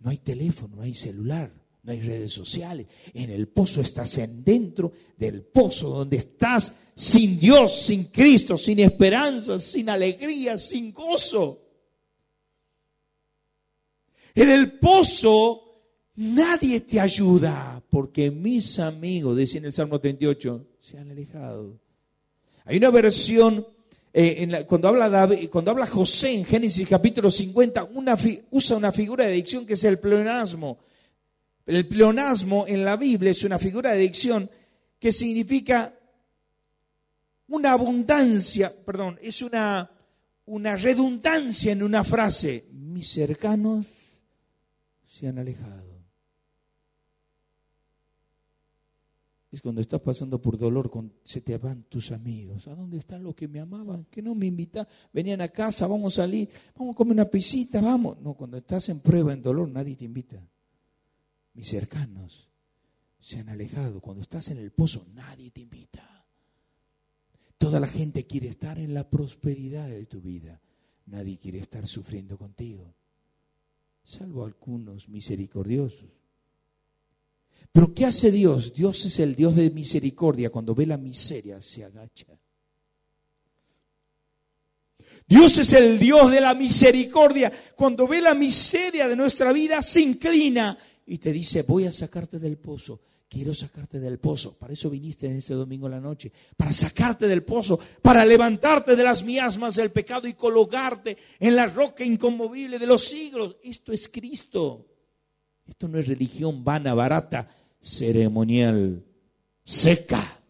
no 0.00 0.10
hay 0.10 0.18
teléfono, 0.18 0.76
no 0.76 0.82
hay 0.82 0.94
celular 0.94 1.61
no 1.82 1.92
hay 1.92 2.00
redes 2.00 2.32
sociales. 2.32 2.86
En 3.12 3.30
el 3.30 3.48
pozo 3.48 3.80
estás 3.80 4.16
en 4.18 4.44
dentro 4.44 4.92
del 5.16 5.42
pozo 5.42 5.88
donde 5.88 6.18
estás 6.18 6.72
sin 6.94 7.38
Dios, 7.38 7.86
sin 7.86 8.04
Cristo, 8.04 8.56
sin 8.56 8.78
esperanza, 8.78 9.58
sin 9.58 9.88
alegría, 9.88 10.58
sin 10.58 10.92
gozo. 10.92 11.60
En 14.34 14.50
el 14.50 14.72
pozo 14.72 15.62
nadie 16.16 16.80
te 16.80 17.00
ayuda 17.00 17.82
porque 17.90 18.30
mis 18.30 18.78
amigos, 18.78 19.36
decía 19.36 19.58
en 19.58 19.66
el 19.66 19.72
Salmo 19.72 19.98
38, 19.98 20.66
se 20.80 20.98
han 20.98 21.10
alejado. 21.10 21.78
Hay 22.64 22.76
una 22.76 22.90
versión 22.90 23.66
eh, 24.14 24.64
cuando, 24.68 24.88
habla 24.88 25.08
David, 25.08 25.48
cuando 25.50 25.70
habla 25.70 25.86
José 25.86 26.32
en 26.32 26.44
Génesis 26.44 26.86
capítulo 26.86 27.30
50, 27.30 27.84
una, 27.94 28.16
usa 28.50 28.76
una 28.76 28.92
figura 28.92 29.24
de 29.24 29.32
dicción 29.32 29.66
que 29.66 29.72
es 29.72 29.84
el 29.84 29.98
pleonasmo. 29.98 30.78
El 31.66 31.86
pleonasmo 31.86 32.66
en 32.66 32.84
la 32.84 32.96
Biblia 32.96 33.30
es 33.30 33.44
una 33.44 33.58
figura 33.58 33.92
de 33.92 33.98
dicción 33.98 34.50
que 34.98 35.12
significa 35.12 35.94
una 37.48 37.72
abundancia, 37.72 38.72
perdón, 38.84 39.18
es 39.20 39.42
una, 39.42 39.90
redundancia 40.46 41.72
en 41.72 41.82
una 41.82 42.02
frase. 42.02 42.66
Mis 42.72 43.08
cercanos 43.08 43.86
se 45.06 45.28
han 45.28 45.38
alejado. 45.38 45.92
Es 49.52 49.60
cuando 49.60 49.82
estás 49.82 50.00
pasando 50.00 50.40
por 50.40 50.56
dolor, 50.56 50.90
se 51.24 51.42
te 51.42 51.58
van 51.58 51.82
tus 51.84 52.10
amigos. 52.10 52.66
¿A 52.68 52.74
dónde 52.74 52.96
están 52.96 53.22
los 53.22 53.34
que 53.34 53.48
me 53.48 53.60
amaban? 53.60 54.06
Que 54.10 54.22
no 54.22 54.34
me 54.34 54.46
invitan, 54.46 54.88
venían 55.12 55.42
a 55.42 55.48
casa, 55.48 55.86
vamos 55.86 56.14
a 56.14 56.22
salir, 56.22 56.48
vamos 56.74 56.94
a 56.94 56.96
comer 56.96 57.12
una 57.12 57.26
pisita, 57.26 57.82
vamos. 57.82 58.18
No, 58.20 58.32
cuando 58.32 58.56
estás 58.56 58.88
en 58.88 59.00
prueba, 59.00 59.32
en 59.34 59.42
dolor, 59.42 59.68
nadie 59.68 59.94
te 59.94 60.06
invita 60.06 60.42
mis 61.54 61.68
cercanos 61.68 62.48
se 63.20 63.38
han 63.38 63.48
alejado. 63.48 64.00
Cuando 64.00 64.22
estás 64.22 64.50
en 64.50 64.58
el 64.58 64.72
pozo, 64.72 65.06
nadie 65.14 65.50
te 65.50 65.60
invita. 65.60 66.24
Toda 67.58 67.78
la 67.78 67.86
gente 67.86 68.26
quiere 68.26 68.48
estar 68.48 68.78
en 68.78 68.92
la 68.94 69.08
prosperidad 69.08 69.88
de 69.88 70.06
tu 70.06 70.20
vida. 70.20 70.60
Nadie 71.06 71.38
quiere 71.38 71.58
estar 71.58 71.86
sufriendo 71.86 72.38
contigo, 72.38 72.94
salvo 74.04 74.44
algunos 74.44 75.08
misericordiosos. 75.08 76.10
Pero 77.72 77.94
¿qué 77.94 78.06
hace 78.06 78.30
Dios? 78.30 78.72
Dios 78.74 79.04
es 79.04 79.18
el 79.18 79.34
Dios 79.34 79.56
de 79.56 79.70
misericordia. 79.70 80.50
Cuando 80.50 80.74
ve 80.74 80.86
la 80.86 80.98
miseria, 80.98 81.60
se 81.60 81.84
agacha. 81.84 82.26
Dios 85.26 85.56
es 85.58 85.72
el 85.72 85.98
Dios 85.98 86.30
de 86.30 86.40
la 86.40 86.54
misericordia. 86.54 87.52
Cuando 87.74 88.06
ve 88.06 88.20
la 88.20 88.34
miseria 88.34 89.08
de 89.08 89.16
nuestra 89.16 89.52
vida, 89.52 89.82
se 89.82 90.02
inclina 90.02 90.78
y 91.06 91.18
te 91.18 91.32
dice, 91.32 91.62
voy 91.62 91.86
a 91.86 91.92
sacarte 91.92 92.38
del 92.38 92.58
pozo. 92.58 93.00
Quiero 93.28 93.54
sacarte 93.54 93.98
del 93.98 94.18
pozo. 94.18 94.58
Para 94.58 94.74
eso 94.74 94.90
viniste 94.90 95.26
en 95.26 95.38
este 95.38 95.54
domingo 95.54 95.88
la 95.88 96.00
noche. 96.00 96.30
Para 96.54 96.70
sacarte 96.70 97.26
del 97.26 97.42
pozo. 97.42 97.80
Para 98.02 98.26
levantarte 98.26 98.94
de 98.94 99.02
las 99.02 99.24
miasmas 99.24 99.74
del 99.74 99.90
pecado 99.90 100.28
y 100.28 100.34
colocarte 100.34 101.16
en 101.40 101.56
la 101.56 101.66
roca 101.66 102.04
inconmovible 102.04 102.78
de 102.78 102.86
los 102.86 103.04
siglos. 103.04 103.56
Esto 103.64 103.90
es 103.92 104.06
Cristo. 104.08 104.86
Esto 105.66 105.88
no 105.88 105.98
es 105.98 106.06
religión 106.06 106.62
vana, 106.62 106.92
barata, 106.92 107.48
ceremonial, 107.80 109.02
seca. 109.64 110.41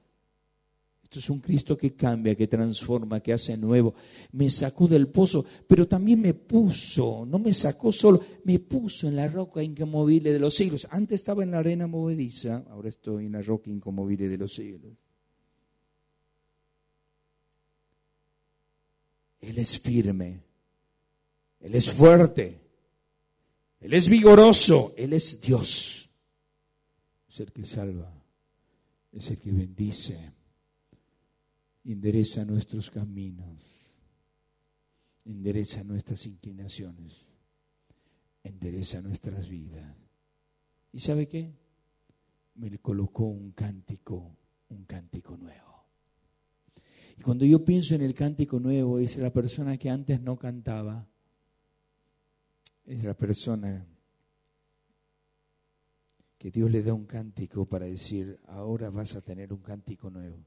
Esto 1.13 1.19
es 1.19 1.29
un 1.29 1.41
Cristo 1.41 1.77
que 1.77 1.93
cambia, 1.95 2.35
que 2.35 2.47
transforma, 2.47 3.21
que 3.21 3.35
hace 3.35 3.55
nuevo. 3.55 3.95
Me 4.31 4.49
sacó 4.49 4.89
del 4.89 5.09
pozo, 5.09 5.45
pero 5.67 5.87
también 5.87 6.23
me 6.23 6.33
puso, 6.33 7.27
no 7.27 7.39
me 7.39 7.53
sacó 7.53 7.93
solo, 7.93 8.19
me 8.45 8.59
puso 8.61 9.09
en 9.09 9.17
la 9.17 9.29
roca 9.29 9.63
incomovible 9.63 10.33
de 10.33 10.39
los 10.39 10.55
siglos. 10.55 10.89
Antes 10.91 11.17
estaba 11.17 11.43
en 11.43 11.51
la 11.51 11.59
arena 11.59 11.87
movediza, 11.87 12.65
ahora 12.71 12.89
estoy 12.89 13.27
en 13.27 13.33
la 13.33 13.43
roca 13.43 13.69
incomovible 13.69 14.27
de 14.27 14.39
los 14.39 14.55
siglos. 14.55 14.91
Él 19.39 19.59
es 19.59 19.79
firme, 19.79 20.41
Él 21.61 21.75
es 21.75 21.91
fuerte, 21.91 22.59
Él 23.81 23.93
es 23.93 24.09
vigoroso, 24.09 24.95
Él 24.97 25.13
es 25.13 25.43
Dios. 25.43 26.09
Es 27.29 27.39
el 27.39 27.53
que 27.53 27.67
salva, 27.67 28.11
es 29.13 29.31
el 29.31 29.39
que 29.39 29.53
bendice 29.53 30.33
endereza 31.85 32.45
nuestros 32.45 32.91
caminos, 32.91 33.91
endereza 35.25 35.83
nuestras 35.85 36.27
inclinaciones, 36.27 37.27
endereza 38.45 39.01
nuestras 39.01 39.49
vidas. 39.49 39.97
¿Y 40.93 41.01
sabe 41.01 41.29
qué? 41.29 41.53
Me 42.55 42.79
colocó 42.79 43.25
un 43.25 43.53
cántico, 43.53 44.37
un 44.69 44.85
cántico 44.85 45.37
nuevo. 45.37 45.87
Y 47.17 47.23
cuando 47.23 47.45
yo 47.45 47.65
pienso 47.65 47.95
en 47.95 48.03
el 48.03 48.15
cántico 48.15 48.61
nuevo, 48.61 48.99
es 48.99 49.17
la 49.17 49.33
persona 49.33 49.77
que 49.77 49.91
antes 49.91 50.21
no 50.21 50.39
cantaba. 50.39 51.09
Es 52.85 53.05
la 53.05 53.15
persona 53.15 53.87
que 56.37 56.51
Dios 56.51 56.71
le 56.71 56.83
da 56.83 56.93
un 56.93 57.07
cántico 57.07 57.67
para 57.67 57.87
decir, 57.87 58.41
ahora 58.47 58.91
vas 58.91 59.15
a 59.15 59.21
tener 59.21 59.53
un 59.53 59.61
cántico 59.61 60.11
nuevo. 60.11 60.45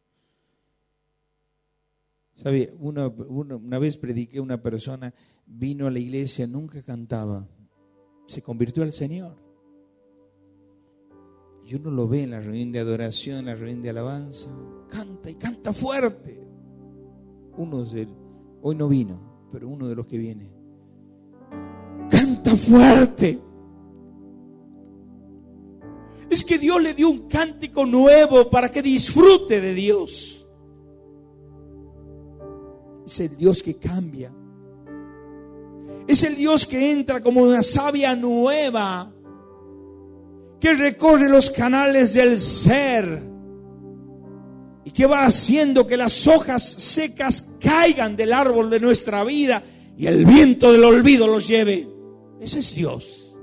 ¿Sabe? 2.36 2.74
Una, 2.80 3.08
una, 3.08 3.80
vez 3.80 3.98
prediqué 3.98 4.40
a 4.40 4.42
una 4.42 4.62
persona, 4.62 5.14
vino 5.46 5.88
a 5.88 5.92
la 5.92 6.00
iglesia, 6.00 6.46
nunca 6.48 6.84
cantaba, 6.84 7.48
se 8.28 8.42
convirtió 8.42 8.84
al 8.84 8.92
Señor. 8.92 9.38
Y 11.66 11.76
uno 11.76 11.90
lo 11.90 12.08
ve 12.08 12.24
en 12.24 12.32
la 12.32 12.42
reunión 12.42 12.72
de 12.72 12.80
adoración, 12.80 13.40
en 13.40 13.46
la 13.46 13.56
reunión 13.56 13.82
de 13.82 13.90
alabanza, 13.90 14.50
canta 14.90 15.32
y 15.32 15.36
canta 15.36 15.74
fuerte. 15.74 16.46
Uno 17.58 17.86
de, 17.86 18.08
hoy 18.62 18.76
no 18.76 18.88
vino, 18.88 19.48
pero 19.52 19.70
uno 19.70 19.88
de 19.88 19.96
los 19.96 20.06
que 20.06 20.18
viene, 20.18 20.52
canta 22.10 22.56
fuerte. 22.56 23.40
Es 26.30 26.44
que 26.44 26.58
Dios 26.58 26.82
le 26.84 26.94
dio 26.94 27.10
un 27.10 27.30
cántico 27.30 27.86
nuevo 27.86 28.50
para 28.50 28.70
que 28.70 28.82
disfrute 28.82 29.62
de 29.62 29.74
Dios. 29.74 30.45
Es 33.06 33.20
el 33.20 33.36
Dios 33.38 33.62
que 33.62 33.76
cambia. 33.78 34.34
Es 36.08 36.24
el 36.24 36.36
Dios 36.36 36.66
que 36.66 36.92
entra 36.92 37.22
como 37.22 37.42
una 37.42 37.64
savia 37.64 38.16
nueva, 38.16 39.12
que 40.60 40.74
recorre 40.74 41.30
los 41.30 41.50
canales 41.50 42.14
del 42.14 42.40
ser 42.40 43.24
y 44.84 44.92
que 44.92 45.06
va 45.06 45.26
haciendo 45.26 45.88
que 45.88 45.98
las 45.98 46.28
hojas 46.28 46.64
secas 46.64 47.56
caigan 47.60 48.16
del 48.16 48.34
árbol 48.34 48.70
de 48.70 48.80
nuestra 48.80 49.24
vida 49.24 49.64
y 49.98 50.06
el 50.06 50.26
viento 50.26 50.72
del 50.72 50.84
olvido 50.84 51.28
los 51.28 51.48
lleve. 51.48 51.88
Ese 52.40 52.60
es 52.60 52.76
Dios. 52.76 53.36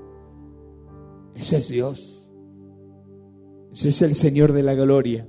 Ese 1.35 1.57
es 1.57 1.67
Dios. 1.67 2.27
Ese 3.73 3.89
es 3.89 4.01
el 4.01 4.15
Señor 4.15 4.53
de 4.53 4.63
la 4.63 4.73
gloria. 4.73 5.27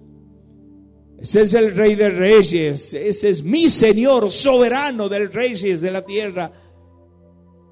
Ese 1.24 1.40
es 1.40 1.54
el 1.54 1.74
Rey 1.74 1.94
de 1.94 2.10
Reyes. 2.10 2.92
Ese 2.92 3.30
es 3.30 3.42
mi 3.42 3.70
Señor, 3.70 4.30
soberano 4.30 5.08
del 5.08 5.32
Reyes 5.32 5.80
de 5.80 5.90
la 5.90 6.04
tierra. 6.04 6.52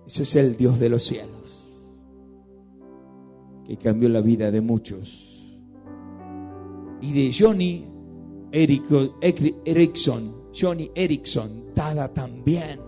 Ese 0.06 0.22
es 0.22 0.36
el 0.36 0.56
Dios 0.56 0.80
de 0.80 0.88
los 0.88 1.02
cielos. 1.02 1.28
Que 3.66 3.76
cambió 3.76 4.08
la 4.08 4.22
vida 4.22 4.50
de 4.50 4.62
muchos. 4.62 5.52
Y 7.02 7.12
de 7.12 7.30
Johnny 7.38 7.84
Erickson. 8.52 10.34
Johnny 10.58 10.90
Erickson, 10.94 11.74
Tada 11.74 12.08
también. 12.10 12.80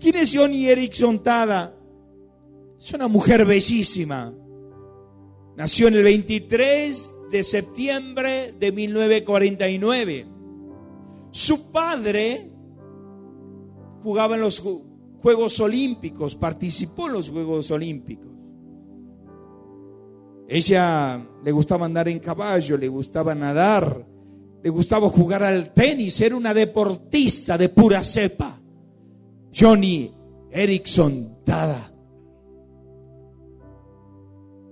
¿Quién 0.00 0.16
es 0.16 0.34
Johnny 0.34 0.66
Erickson 0.66 1.20
Tada? 1.22 1.76
Es 2.76 2.92
una 2.92 3.06
mujer 3.06 3.44
bellísima 3.44 4.34
Nació 5.56 5.86
en 5.86 5.94
el 5.94 6.02
23 6.02 7.19
de 7.30 7.44
septiembre 7.44 8.54
de 8.58 8.72
1949. 8.72 10.26
Su 11.30 11.70
padre 11.70 12.50
jugaba 14.02 14.34
en 14.34 14.40
los 14.40 14.62
Juegos 15.22 15.60
Olímpicos, 15.60 16.34
participó 16.34 17.06
en 17.06 17.12
los 17.12 17.30
Juegos 17.30 17.70
Olímpicos. 17.70 18.30
Ella 20.48 21.24
le 21.44 21.52
gustaba 21.52 21.86
andar 21.86 22.08
en 22.08 22.18
caballo, 22.18 22.76
le 22.76 22.88
gustaba 22.88 23.34
nadar, 23.34 24.04
le 24.62 24.70
gustaba 24.70 25.08
jugar 25.08 25.44
al 25.44 25.72
tenis, 25.72 26.20
era 26.20 26.36
una 26.36 26.52
deportista 26.52 27.56
de 27.56 27.68
pura 27.68 28.02
cepa. 28.02 28.60
Johnny 29.52 30.12
Erickson 30.50 31.38
Tada 31.44 31.90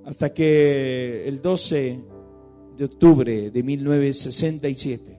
hasta 0.08 0.32
que 0.32 1.28
el 1.28 1.42
12 1.42 2.00
de 2.78 2.84
octubre 2.84 3.50
de 3.50 3.62
1967 3.62 5.18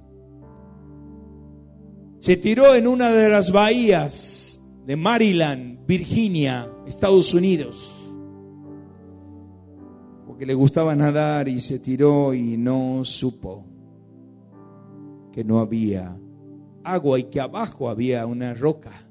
se 2.19 2.37
tiró 2.37 2.73
en 2.75 2.87
una 2.87 3.11
de 3.11 3.29
las 3.29 3.51
bahías 3.51 4.61
de 4.85 4.95
Maryland, 4.95 5.85
Virginia, 5.85 6.69
Estados 6.85 7.33
Unidos, 7.33 8.11
porque 10.25 10.45
le 10.45 10.53
gustaba 10.53 10.95
nadar 10.95 11.47
y 11.47 11.61
se 11.61 11.79
tiró 11.79 12.33
y 12.33 12.57
no 12.57 13.05
supo 13.05 13.65
que 15.31 15.43
no 15.43 15.59
había 15.59 16.17
agua 16.83 17.19
y 17.19 17.23
que 17.25 17.39
abajo 17.39 17.89
había 17.89 18.25
una 18.25 18.53
roca. 18.53 19.05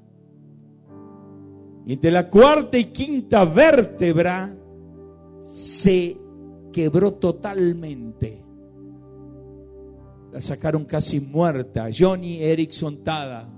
Y 1.85 1.93
entre 1.93 2.11
la 2.11 2.29
cuarta 2.29 2.77
y 2.77 2.85
quinta 2.85 3.45
vértebra 3.45 4.55
se 5.47 6.17
quebró 6.71 7.13
totalmente. 7.13 8.43
La 10.31 10.41
sacaron 10.41 10.85
casi 10.85 11.19
muerta. 11.19 11.89
Johnny 11.97 12.41
Erickson 12.43 13.03
Tada 13.03 13.49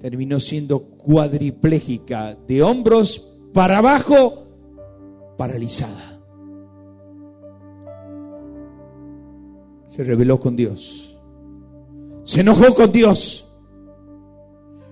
terminó 0.00 0.38
siendo 0.40 0.80
cuadriplégica, 0.80 2.36
de 2.46 2.62
hombros 2.62 3.34
para 3.52 3.78
abajo, 3.78 4.46
paralizada. 5.36 6.20
Se 9.86 10.04
rebeló 10.04 10.38
con 10.38 10.54
Dios. 10.54 11.16
Se 12.24 12.40
enojó 12.40 12.74
con 12.74 12.92
Dios. 12.92 13.48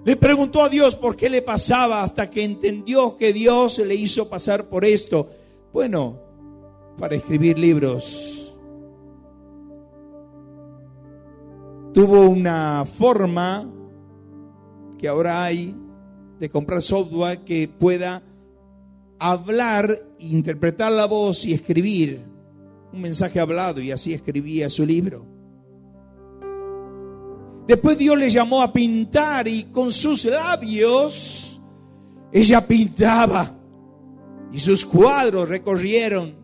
Le 0.05 0.17
preguntó 0.17 0.63
a 0.63 0.69
Dios 0.69 0.95
por 0.95 1.17
qué 1.17 1.29
le 1.29 1.43
pasaba 1.43 2.03
hasta 2.03 2.31
que 2.31 2.45
entendió 2.45 3.17
que 3.17 3.33
Dios 3.33 3.79
le 3.79 3.95
hizo 3.95 4.29
pasar 4.29 4.69
por 4.69 4.85
esto. 4.85 5.31
Bueno, 5.73 6.26
para 6.99 7.15
escribir 7.15 7.59
libros. 7.59 8.53
Tuvo 11.93 12.23
una 12.29 12.85
forma 12.85 13.71
que 14.99 15.09
ahora 15.09 15.45
hay 15.45 15.75
de 16.39 16.51
comprar 16.51 16.83
software 16.83 17.39
que 17.41 17.69
pueda 17.69 18.23
hablar, 19.19 20.03
interpretar 20.19 20.93
la 20.93 21.07
voz 21.07 21.45
y 21.45 21.55
escribir 21.55 22.21
un 22.93 23.01
mensaje 23.01 23.41
hablado 23.41 23.81
y 23.81 23.91
así 23.91 24.13
escribía 24.13 24.69
su 24.69 24.85
libro. 24.87 25.25
Después 27.67 27.99
Dios 27.99 28.17
le 28.17 28.31
llamó 28.31 28.63
a 28.63 28.73
pintar 28.73 29.49
y 29.49 29.65
con 29.65 29.91
sus 29.91 30.25
labios 30.25 31.61
ella 32.31 32.61
pintaba 32.67 33.53
y 34.53 34.61
sus 34.61 34.85
cuadros 34.85 35.49
recorrieron 35.49 36.36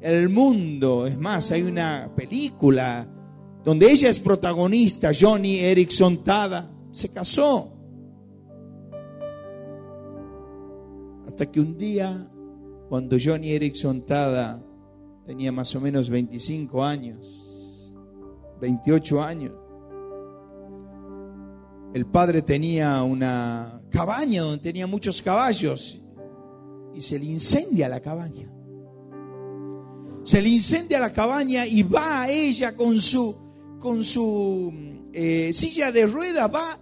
el 0.00 0.28
mundo. 0.28 1.06
Es 1.06 1.18
más, 1.18 1.50
hay 1.50 1.62
una 1.62 2.10
película 2.14 3.08
donde 3.64 3.90
ella 3.90 4.08
es 4.08 4.18
protagonista, 4.18 5.10
Johnny 5.18 5.58
Erickson 5.58 6.24
Tada, 6.24 6.70
se 6.90 7.10
casó. 7.10 7.76
Hasta 11.26 11.50
que 11.50 11.60
un 11.60 11.76
día, 11.76 12.28
cuando 12.88 13.16
Johnny 13.22 13.52
Erickson 13.52 14.04
Tada 14.06 14.62
tenía 15.26 15.52
más 15.52 15.74
o 15.74 15.80
menos 15.80 16.08
25 16.08 16.82
años, 16.82 17.36
28 18.60 19.22
años, 19.22 19.52
el 21.92 22.06
padre 22.06 22.42
tenía 22.42 23.02
una 23.02 23.82
cabaña 23.90 24.42
donde 24.42 24.62
tenía 24.62 24.86
muchos 24.86 25.20
caballos 25.20 26.00
y 26.94 27.02
se 27.02 27.18
le 27.18 27.26
incendia 27.26 27.88
la 27.88 28.00
cabaña. 28.00 28.50
Se 30.22 30.42
le 30.42 30.48
incendia 30.48 31.00
la 31.00 31.12
cabaña 31.12 31.66
y 31.66 31.82
va 31.82 32.22
a 32.22 32.30
ella 32.30 32.74
con 32.74 32.98
su, 32.98 33.34
con 33.78 34.04
su 34.04 34.72
eh, 35.12 35.50
silla 35.52 35.90
de 35.90 36.06
rueda, 36.06 36.46
va 36.46 36.78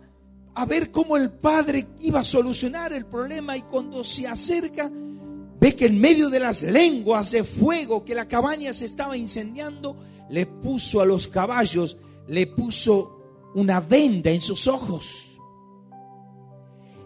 a 0.55 0.66
ver 0.66 0.91
cómo 0.91 1.16
el 1.16 1.30
padre 1.30 1.86
iba 2.01 2.20
a 2.20 2.24
solucionar 2.24 2.93
el 2.93 3.07
problema 3.07 3.57
y 3.57 3.62
cuando 3.62 4.03
se 4.03 4.26
acerca 4.26 4.91
ve 5.61 5.74
que 5.74 5.86
en 5.86 6.01
medio 6.01 6.28
de 6.30 6.41
las 6.41 6.62
lenguas 6.62 7.30
de 7.30 7.45
fuego 7.45 8.05
que 8.05 8.14
la 8.14 8.26
cabaña 8.26 8.72
se 8.72 8.84
estaba 8.84 9.16
incendiando, 9.16 9.97
le 10.30 10.47
puso 10.47 11.01
a 11.01 11.07
los 11.07 11.28
caballos, 11.28 11.97
le 12.26 12.47
puso 12.47 13.18
una 13.55 13.80
venda 13.80 14.30
en 14.30 14.41
sus 14.41 14.66
ojos. 14.66 15.39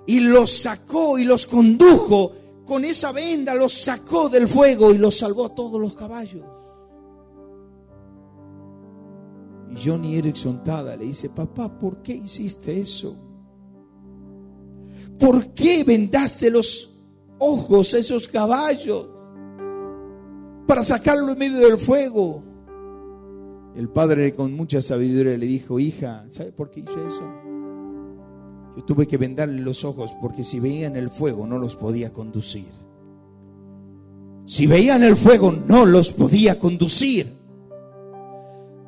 Y 0.06 0.20
los 0.20 0.50
sacó 0.50 1.18
y 1.18 1.24
los 1.24 1.46
condujo 1.46 2.32
con 2.72 2.86
esa 2.86 3.12
venda 3.12 3.54
los 3.54 3.82
sacó 3.84 4.30
del 4.30 4.48
fuego 4.48 4.94
y 4.94 4.96
los 4.96 5.18
salvó 5.18 5.44
a 5.44 5.54
todos 5.54 5.78
los 5.78 5.92
caballos. 5.92 6.42
Y 9.70 9.86
Johnny 9.86 10.16
Erickson 10.16 10.64
Tada 10.64 10.96
le 10.96 11.04
dice, 11.04 11.28
papá, 11.28 11.78
¿por 11.78 12.00
qué 12.00 12.14
hiciste 12.14 12.80
eso? 12.80 13.14
¿Por 15.20 15.52
qué 15.52 15.84
vendaste 15.84 16.50
los 16.50 16.98
ojos 17.38 17.92
a 17.92 17.98
esos 17.98 18.26
caballos 18.26 19.06
para 20.66 20.82
sacarlo 20.82 21.32
en 21.32 21.38
medio 21.38 21.58
del 21.58 21.76
fuego? 21.76 22.42
El 23.76 23.90
padre 23.90 24.34
con 24.34 24.54
mucha 24.54 24.80
sabiduría 24.80 25.36
le 25.36 25.44
dijo, 25.44 25.78
hija, 25.78 26.24
¿sabe 26.30 26.52
por 26.52 26.70
qué 26.70 26.80
hizo 26.80 27.06
eso? 27.06 27.51
Yo 28.76 28.84
tuve 28.84 29.06
que 29.06 29.18
vendarle 29.18 29.60
los 29.60 29.84
ojos 29.84 30.12
porque 30.20 30.44
si 30.44 30.60
veían 30.60 30.96
el 30.96 31.10
fuego 31.10 31.46
no 31.46 31.58
los 31.58 31.76
podía 31.76 32.12
conducir. 32.12 32.70
Si 34.46 34.66
veían 34.66 35.02
el 35.02 35.16
fuego 35.16 35.52
no 35.52 35.86
los 35.86 36.10
podía 36.10 36.58
conducir. 36.58 37.26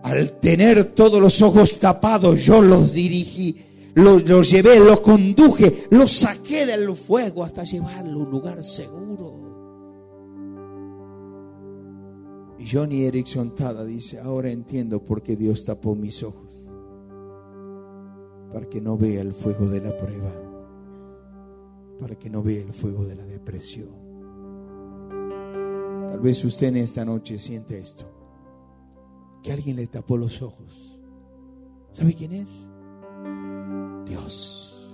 Al 0.03 0.33
tener 0.39 0.93
todos 0.95 1.21
los 1.21 1.41
ojos 1.41 1.79
tapados, 1.79 2.45
yo 2.45 2.61
los 2.61 2.93
dirigí, 2.93 3.59
los, 3.95 4.51
llevé, 4.51 4.79
los 4.79 5.01
conduje, 5.01 5.87
los 5.91 6.11
saqué 6.11 6.67
del 6.67 6.95
fuego 6.95 7.43
hasta 7.43 7.65
llevarlo 7.65 8.21
a 8.21 8.23
un 8.25 8.31
lugar 8.31 8.63
seguro. 8.63 9.45
Y 12.59 12.67
Johnny 12.71 13.05
Erickson 13.05 13.55
Tada 13.55 13.85
dice, 13.85 14.19
ahora 14.19 14.51
entiendo 14.51 15.03
por 15.03 15.23
qué 15.23 15.37
Dios 15.37 15.65
tapó 15.65 15.95
mis 15.95 16.23
ojos. 16.23 16.54
Para 18.55 18.67
que 18.67 18.81
no 18.81 18.97
vea 18.97 19.21
el 19.21 19.35
fuego 19.35 19.69
de 19.69 19.83
la 19.83 19.95
prueba. 19.95 20.33
Para 22.01 22.15
que 22.15 22.31
no 22.31 22.43
vea 22.43 22.63
el 22.63 22.73
fuego 22.73 23.05
de 23.05 23.17
la 23.17 23.27
depresión. 23.27 23.91
Tal 26.09 26.21
vez 26.21 26.43
usted 26.43 26.69
en 26.69 26.77
esta 26.79 27.05
noche 27.05 27.39
siente 27.39 27.79
esto 27.79 28.15
que 29.45 29.53
alguien 29.53 29.77
le 29.77 29.87
tapó 29.87 30.17
los 30.17 30.41
ojos. 30.41 30.99
¿Sabe 31.93 32.15
quién 32.15 32.33
es? 32.33 32.49
Dios. 34.07 34.91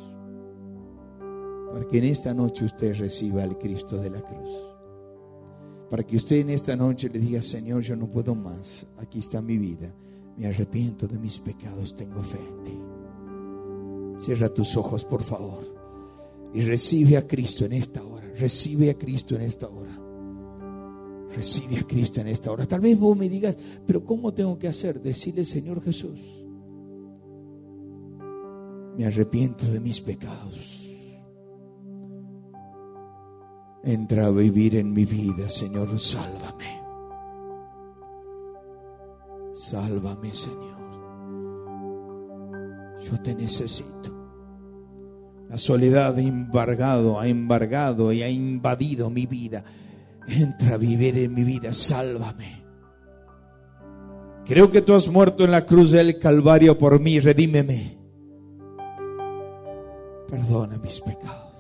Para 1.73 1.87
que 1.87 1.99
en 1.99 2.05
esta 2.05 2.35
noche 2.35 2.65
usted 2.65 2.99
reciba 2.99 3.45
al 3.45 3.57
Cristo 3.57 3.97
de 3.97 4.11
la 4.11 4.21
cruz. 4.21 4.51
Para 5.89 6.03
que 6.03 6.17
usted 6.17 6.37
en 6.37 6.51
esta 6.51 6.75
noche 6.75 7.09
le 7.09 7.21
diga, 7.21 7.41
Señor, 7.41 7.83
yo 7.83 7.95
no 7.95 8.11
puedo 8.11 8.35
más. 8.35 8.85
Aquí 8.99 9.21
está 9.21 9.41
mi 9.41 9.57
vida. 9.57 9.95
Me 10.37 10.49
arrepiento 10.49 11.07
de 11.07 11.19
mis 11.19 11.39
pecados. 11.39 11.95
Tengo 11.95 12.21
fe 12.21 12.39
en 12.39 12.63
ti. 12.65 12.90
Cierra 14.21 14.51
tus 14.51 14.77
ojos, 14.77 15.05
por 15.05 15.23
favor. 15.23 15.65
Y 16.53 16.61
recibe 16.61 17.17
a 17.17 17.27
Cristo 17.27 17.65
en 17.65 17.73
esta 17.73 18.05
hora. 18.05 18.31
Recibe 18.39 18.91
a 18.91 18.95
Cristo 18.95 19.35
en 19.35 19.43
esta 19.43 19.69
hora. 19.69 19.99
Recibe 21.35 21.79
a 21.79 21.85
Cristo 21.85 22.21
en 22.21 22.29
esta 22.29 22.53
hora. 22.53 22.67
Tal 22.67 22.81
vez 22.81 22.99
vos 22.99 23.17
me 23.17 23.29
digas, 23.29 23.57
pero 23.87 24.05
¿cómo 24.05 24.35
tengo 24.35 24.59
que 24.59 24.69
hacer? 24.69 25.01
Decirle, 25.01 25.45
Señor 25.45 25.83
Jesús, 25.83 26.21
me 28.97 29.07
arrepiento 29.07 29.67
de 29.67 29.81
mis 29.81 30.01
pecados. 30.03 30.87
Entra 33.83 34.27
a 34.27 34.31
vivir 34.31 34.77
en 34.77 34.93
mi 34.93 35.07
vida, 35.07 35.49
Señor, 35.49 35.99
sálvame. 35.99 36.83
Sálvame, 39.55 40.35
Señor. 40.35 40.80
Yo 43.01 43.21
te 43.21 43.35
necesito. 43.35 43.89
La 45.49 45.59
soledad 45.59 46.17
ha 46.17 46.21
embargado, 46.21 47.19
ha 47.19 47.27
embargado 47.27 48.13
y 48.13 48.23
ha 48.23 48.29
invadido 48.29 49.11
mi 49.11 49.27
vida 49.27 49.65
entra 50.31 50.75
a 50.75 50.79
vivir 50.79 51.19
en 51.19 51.35
mi 51.35 51.45
vida, 51.45 51.73
sálvame. 51.73 52.65
Creo 54.45 54.71
que 54.71 54.83
tú 54.83 54.95
has 54.95 55.09
muerto 55.09 55.45
en 55.45 55.51
la 55.51 55.67
cruz 55.67 55.93
del 55.93 56.19
Calvario 56.19 56.79
por 56.79 57.01
mí, 57.01 57.21
redímeme. 57.21 57.99
Perdona 60.29 60.79
mis 60.79 61.01
pecados. 61.01 61.51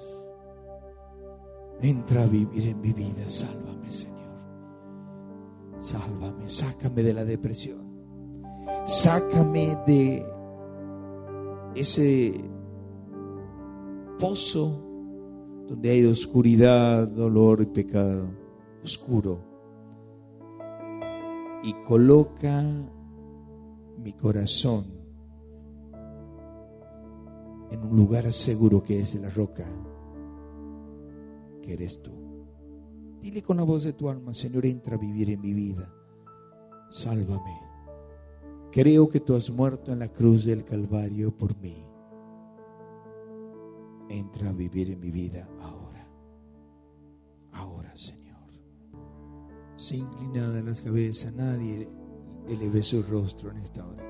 Entra 1.82 2.22
a 2.22 2.26
vivir 2.26 2.68
en 2.68 2.80
mi 2.80 2.92
vida, 2.92 3.28
sálvame, 3.28 3.90
Señor. 3.90 4.18
Sálvame, 5.78 6.48
sácame 6.48 7.02
de 7.02 7.14
la 7.14 7.24
depresión. 7.24 7.88
Sácame 8.86 9.78
de 9.86 10.24
ese 11.74 12.34
pozo 14.18 14.86
donde 15.66 15.90
hay 15.90 16.04
oscuridad, 16.04 17.06
dolor 17.08 17.62
y 17.62 17.66
pecado 17.66 18.28
oscuro 18.82 19.50
y 21.62 21.74
coloca 21.84 22.64
mi 23.98 24.12
corazón 24.14 24.86
en 27.70 27.84
un 27.84 27.96
lugar 27.96 28.32
seguro 28.32 28.82
que 28.82 29.00
es 29.00 29.14
la 29.14 29.30
roca, 29.30 29.66
que 31.62 31.74
eres 31.74 32.02
tú. 32.02 32.10
Dile 33.20 33.42
con 33.42 33.58
la 33.58 33.62
voz 33.62 33.84
de 33.84 33.92
tu 33.92 34.08
alma, 34.08 34.32
Señor, 34.34 34.66
entra 34.66 34.96
a 34.96 34.98
vivir 34.98 35.30
en 35.30 35.40
mi 35.40 35.52
vida. 35.52 35.92
Sálvame. 36.90 37.69
Creo 38.72 39.08
que 39.08 39.20
tú 39.20 39.34
has 39.34 39.50
muerto 39.50 39.92
en 39.92 39.98
la 39.98 40.08
cruz 40.08 40.44
del 40.44 40.64
Calvario 40.64 41.36
por 41.36 41.56
mí. 41.58 41.84
Entra 44.08 44.50
a 44.50 44.52
vivir 44.52 44.90
en 44.90 45.00
mi 45.00 45.10
vida 45.10 45.48
ahora. 45.60 46.06
Ahora, 47.52 47.96
Señor 47.96 48.20
se 49.80 49.96
inclinada 49.96 50.62
las 50.62 50.82
cabezas, 50.82 51.32
nadie 51.32 51.88
eleve 52.46 52.82
su 52.82 53.02
rostro 53.02 53.50
en 53.50 53.56
esta 53.56 53.86
hora. 53.86 54.04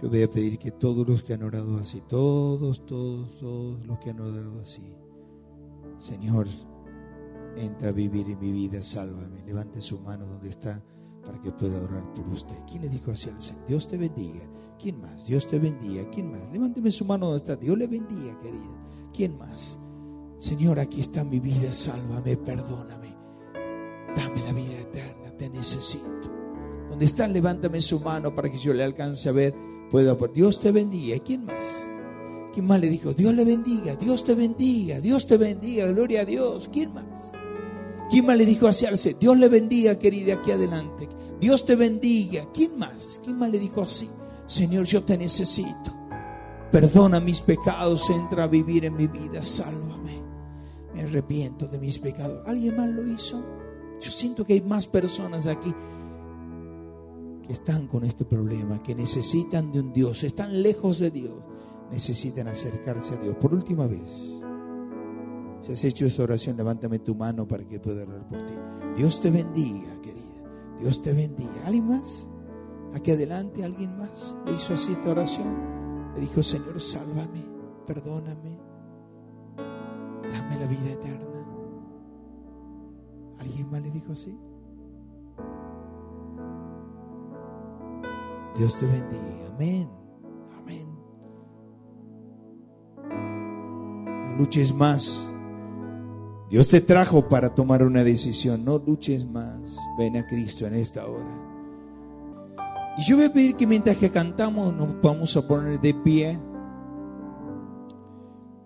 Yo 0.00 0.08
voy 0.08 0.22
a 0.22 0.30
pedir 0.30 0.58
que 0.58 0.70
todos 0.70 1.06
los 1.06 1.22
que 1.22 1.34
han 1.34 1.42
orado 1.42 1.76
así, 1.76 2.02
todos, 2.08 2.86
todos, 2.86 3.36
todos 3.36 3.84
los 3.86 3.98
que 3.98 4.08
han 4.08 4.20
orado 4.20 4.58
así, 4.58 4.96
Señor, 5.98 6.46
entra 7.56 7.90
a 7.90 7.92
vivir 7.92 8.30
en 8.30 8.40
mi 8.40 8.52
vida, 8.52 8.82
sálvame, 8.82 9.42
levante 9.44 9.82
su 9.82 10.00
mano 10.00 10.24
donde 10.24 10.48
está 10.48 10.82
para 11.30 11.42
que 11.42 11.52
pueda 11.52 11.80
orar 11.80 12.02
por 12.12 12.28
usted. 12.28 12.56
¿Quién 12.68 12.82
le 12.82 12.88
dijo 12.88 13.12
así 13.12 13.28
al 13.30 13.40
Señor? 13.40 13.64
Dios 13.68 13.86
te 13.86 13.96
bendiga. 13.96 14.40
¿Quién 14.80 15.00
más? 15.00 15.24
Dios 15.26 15.46
te 15.46 15.60
bendiga. 15.60 16.02
¿Quién 16.10 16.32
más? 16.32 16.40
Levánteme 16.52 16.90
su 16.90 17.04
mano 17.04 17.26
donde 17.26 17.38
está. 17.38 17.54
Dios 17.54 17.78
le 17.78 17.86
bendiga, 17.86 18.36
querida. 18.40 19.12
¿Quién 19.14 19.38
más? 19.38 19.78
Señor, 20.38 20.80
aquí 20.80 21.00
está 21.00 21.22
mi 21.22 21.38
vida, 21.38 21.72
sálvame, 21.72 22.36
perdóname. 22.36 23.14
Dame 24.16 24.42
la 24.42 24.52
vida 24.52 24.80
eterna, 24.80 25.30
te 25.36 25.48
necesito. 25.48 26.04
Donde 26.88 27.04
están, 27.04 27.32
levántame 27.32 27.80
su 27.80 28.00
mano 28.00 28.34
para 28.34 28.50
que 28.50 28.58
yo 28.58 28.74
le 28.74 28.82
alcance 28.82 29.28
a 29.28 29.32
ver. 29.32 29.54
Puedo, 29.88 30.16
Dios 30.34 30.58
te 30.58 30.72
bendiga. 30.72 31.14
¿Y 31.14 31.20
quién 31.20 31.44
más? 31.44 31.88
¿Quién 32.52 32.66
más 32.66 32.80
le 32.80 32.88
dijo? 32.88 33.12
Dios 33.12 33.32
le 33.34 33.44
bendiga, 33.44 33.94
Dios 33.94 34.24
te 34.24 34.34
bendiga, 34.34 35.00
Dios 35.00 35.28
te 35.28 35.36
bendiga, 35.36 35.86
gloria 35.92 36.22
a 36.22 36.24
Dios. 36.24 36.68
¿Quién 36.72 36.92
más? 36.92 37.06
¿Quién 38.10 38.26
más 38.26 38.36
le 38.36 38.44
dijo 38.44 38.66
hacia 38.66 38.90
Dios 38.90 39.38
le 39.38 39.48
bendiga, 39.48 39.96
querida, 39.96 40.34
aquí 40.34 40.50
adelante. 40.50 41.08
Dios 41.40 41.64
te 41.64 41.74
bendiga. 41.76 42.46
¿Quién 42.52 42.78
más? 42.78 43.20
¿Quién 43.24 43.38
más 43.38 43.50
le 43.50 43.58
dijo 43.58 43.82
así? 43.82 44.08
Señor, 44.46 44.84
yo 44.86 45.02
te 45.02 45.16
necesito. 45.16 45.92
Perdona 46.70 47.18
mis 47.20 47.40
pecados, 47.40 48.08
entra 48.10 48.44
a 48.44 48.48
vivir 48.48 48.84
en 48.84 48.94
mi 48.94 49.06
vida, 49.06 49.42
sálvame. 49.42 50.22
Me 50.94 51.02
arrepiento 51.02 51.66
de 51.66 51.78
mis 51.78 51.98
pecados. 51.98 52.46
¿Alguien 52.46 52.76
más 52.76 52.88
lo 52.88 53.06
hizo? 53.06 53.42
Yo 54.00 54.10
siento 54.10 54.44
que 54.44 54.54
hay 54.54 54.60
más 54.60 54.86
personas 54.86 55.46
aquí 55.46 55.74
que 57.46 57.52
están 57.52 57.86
con 57.86 58.04
este 58.04 58.24
problema, 58.24 58.82
que 58.82 58.94
necesitan 58.94 59.72
de 59.72 59.80
un 59.80 59.92
Dios, 59.92 60.22
están 60.22 60.62
lejos 60.62 60.98
de 61.00 61.10
Dios, 61.10 61.34
necesitan 61.90 62.48
acercarse 62.48 63.14
a 63.14 63.16
Dios. 63.18 63.36
Por 63.36 63.52
última 63.52 63.86
vez, 63.86 64.36
si 65.60 65.72
has 65.72 65.84
hecho 65.84 66.06
esta 66.06 66.22
oración, 66.22 66.56
levántame 66.56 67.00
tu 67.00 67.14
mano 67.14 67.46
para 67.46 67.64
que 67.64 67.78
pueda 67.78 68.04
orar 68.04 68.26
por 68.28 68.46
ti. 68.46 68.54
Dios 68.96 69.20
te 69.20 69.30
bendiga, 69.30 70.00
querida. 70.00 70.19
Dios 70.80 71.02
te 71.02 71.12
bendiga. 71.12 71.66
¿Alguien 71.66 71.88
más? 71.88 72.26
Aquí 72.94 73.12
adelante, 73.12 73.64
¿alguien 73.64 73.96
más 73.98 74.34
le 74.46 74.54
hizo 74.54 74.74
así 74.74 74.92
esta 74.92 75.10
oración? 75.10 76.12
Le 76.14 76.22
dijo, 76.22 76.42
Señor, 76.42 76.80
sálvame, 76.80 77.44
perdóname, 77.86 78.58
dame 79.56 80.58
la 80.58 80.66
vida 80.66 80.92
eterna. 80.92 81.26
¿Alguien 83.38 83.70
más 83.70 83.82
le 83.82 83.90
dijo 83.90 84.12
así? 84.12 84.36
Dios 88.56 88.76
te 88.78 88.86
bendiga. 88.86 89.48
Amén. 89.54 89.88
Amén. 90.58 90.86
No 94.26 94.36
luches 94.36 94.74
más. 94.74 95.32
Dios 96.50 96.68
te 96.68 96.80
trajo 96.80 97.28
para 97.28 97.54
tomar 97.54 97.84
una 97.84 98.02
decisión. 98.02 98.64
No 98.64 98.82
luches 98.84 99.24
más. 99.24 99.78
Ven 99.96 100.16
a 100.16 100.26
Cristo 100.26 100.66
en 100.66 100.74
esta 100.74 101.06
hora. 101.06 101.50
Y 102.98 103.04
yo 103.04 103.16
voy 103.16 103.26
a 103.26 103.32
pedir 103.32 103.54
que 103.54 103.68
mientras 103.68 103.96
que 103.96 104.10
cantamos 104.10 104.74
nos 104.74 105.00
vamos 105.00 105.36
a 105.36 105.46
poner 105.46 105.80
de 105.80 105.94
pie. 105.94 106.38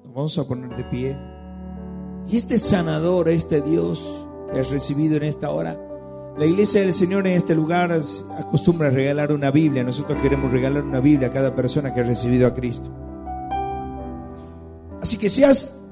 Nos 0.03 0.15
vamos 0.15 0.39
a 0.39 0.49
poner 0.49 0.75
de 0.75 0.85
pie. 0.85 1.19
Y 2.27 2.39
este 2.39 2.59
sanador, 2.59 3.29
este 3.29 3.61
Dios, 3.61 4.27
has 4.59 4.71
recibido 4.71 5.19
en 5.19 5.25
esta 5.25 5.51
hora. 5.51 5.79
La 6.39 6.47
iglesia 6.47 6.81
del 6.81 6.95
Señor 6.95 7.27
en 7.27 7.35
este 7.35 7.55
lugar 7.55 7.93
acostumbra 8.39 8.89
a 8.89 8.91
regalar 8.91 9.31
una 9.31 9.51
Biblia. 9.51 9.85
Nosotros 9.85 10.19
queremos 10.23 10.51
regalar 10.51 10.85
una 10.85 11.01
Biblia 11.01 11.29
a 11.29 11.31
cada 11.31 11.55
persona 11.55 11.93
que 11.93 12.01
ha 12.01 12.05
recibido 12.05 12.47
a 12.47 12.55
Cristo. 12.55 12.91
Así 15.03 15.19
que 15.19 15.29
si 15.29 15.45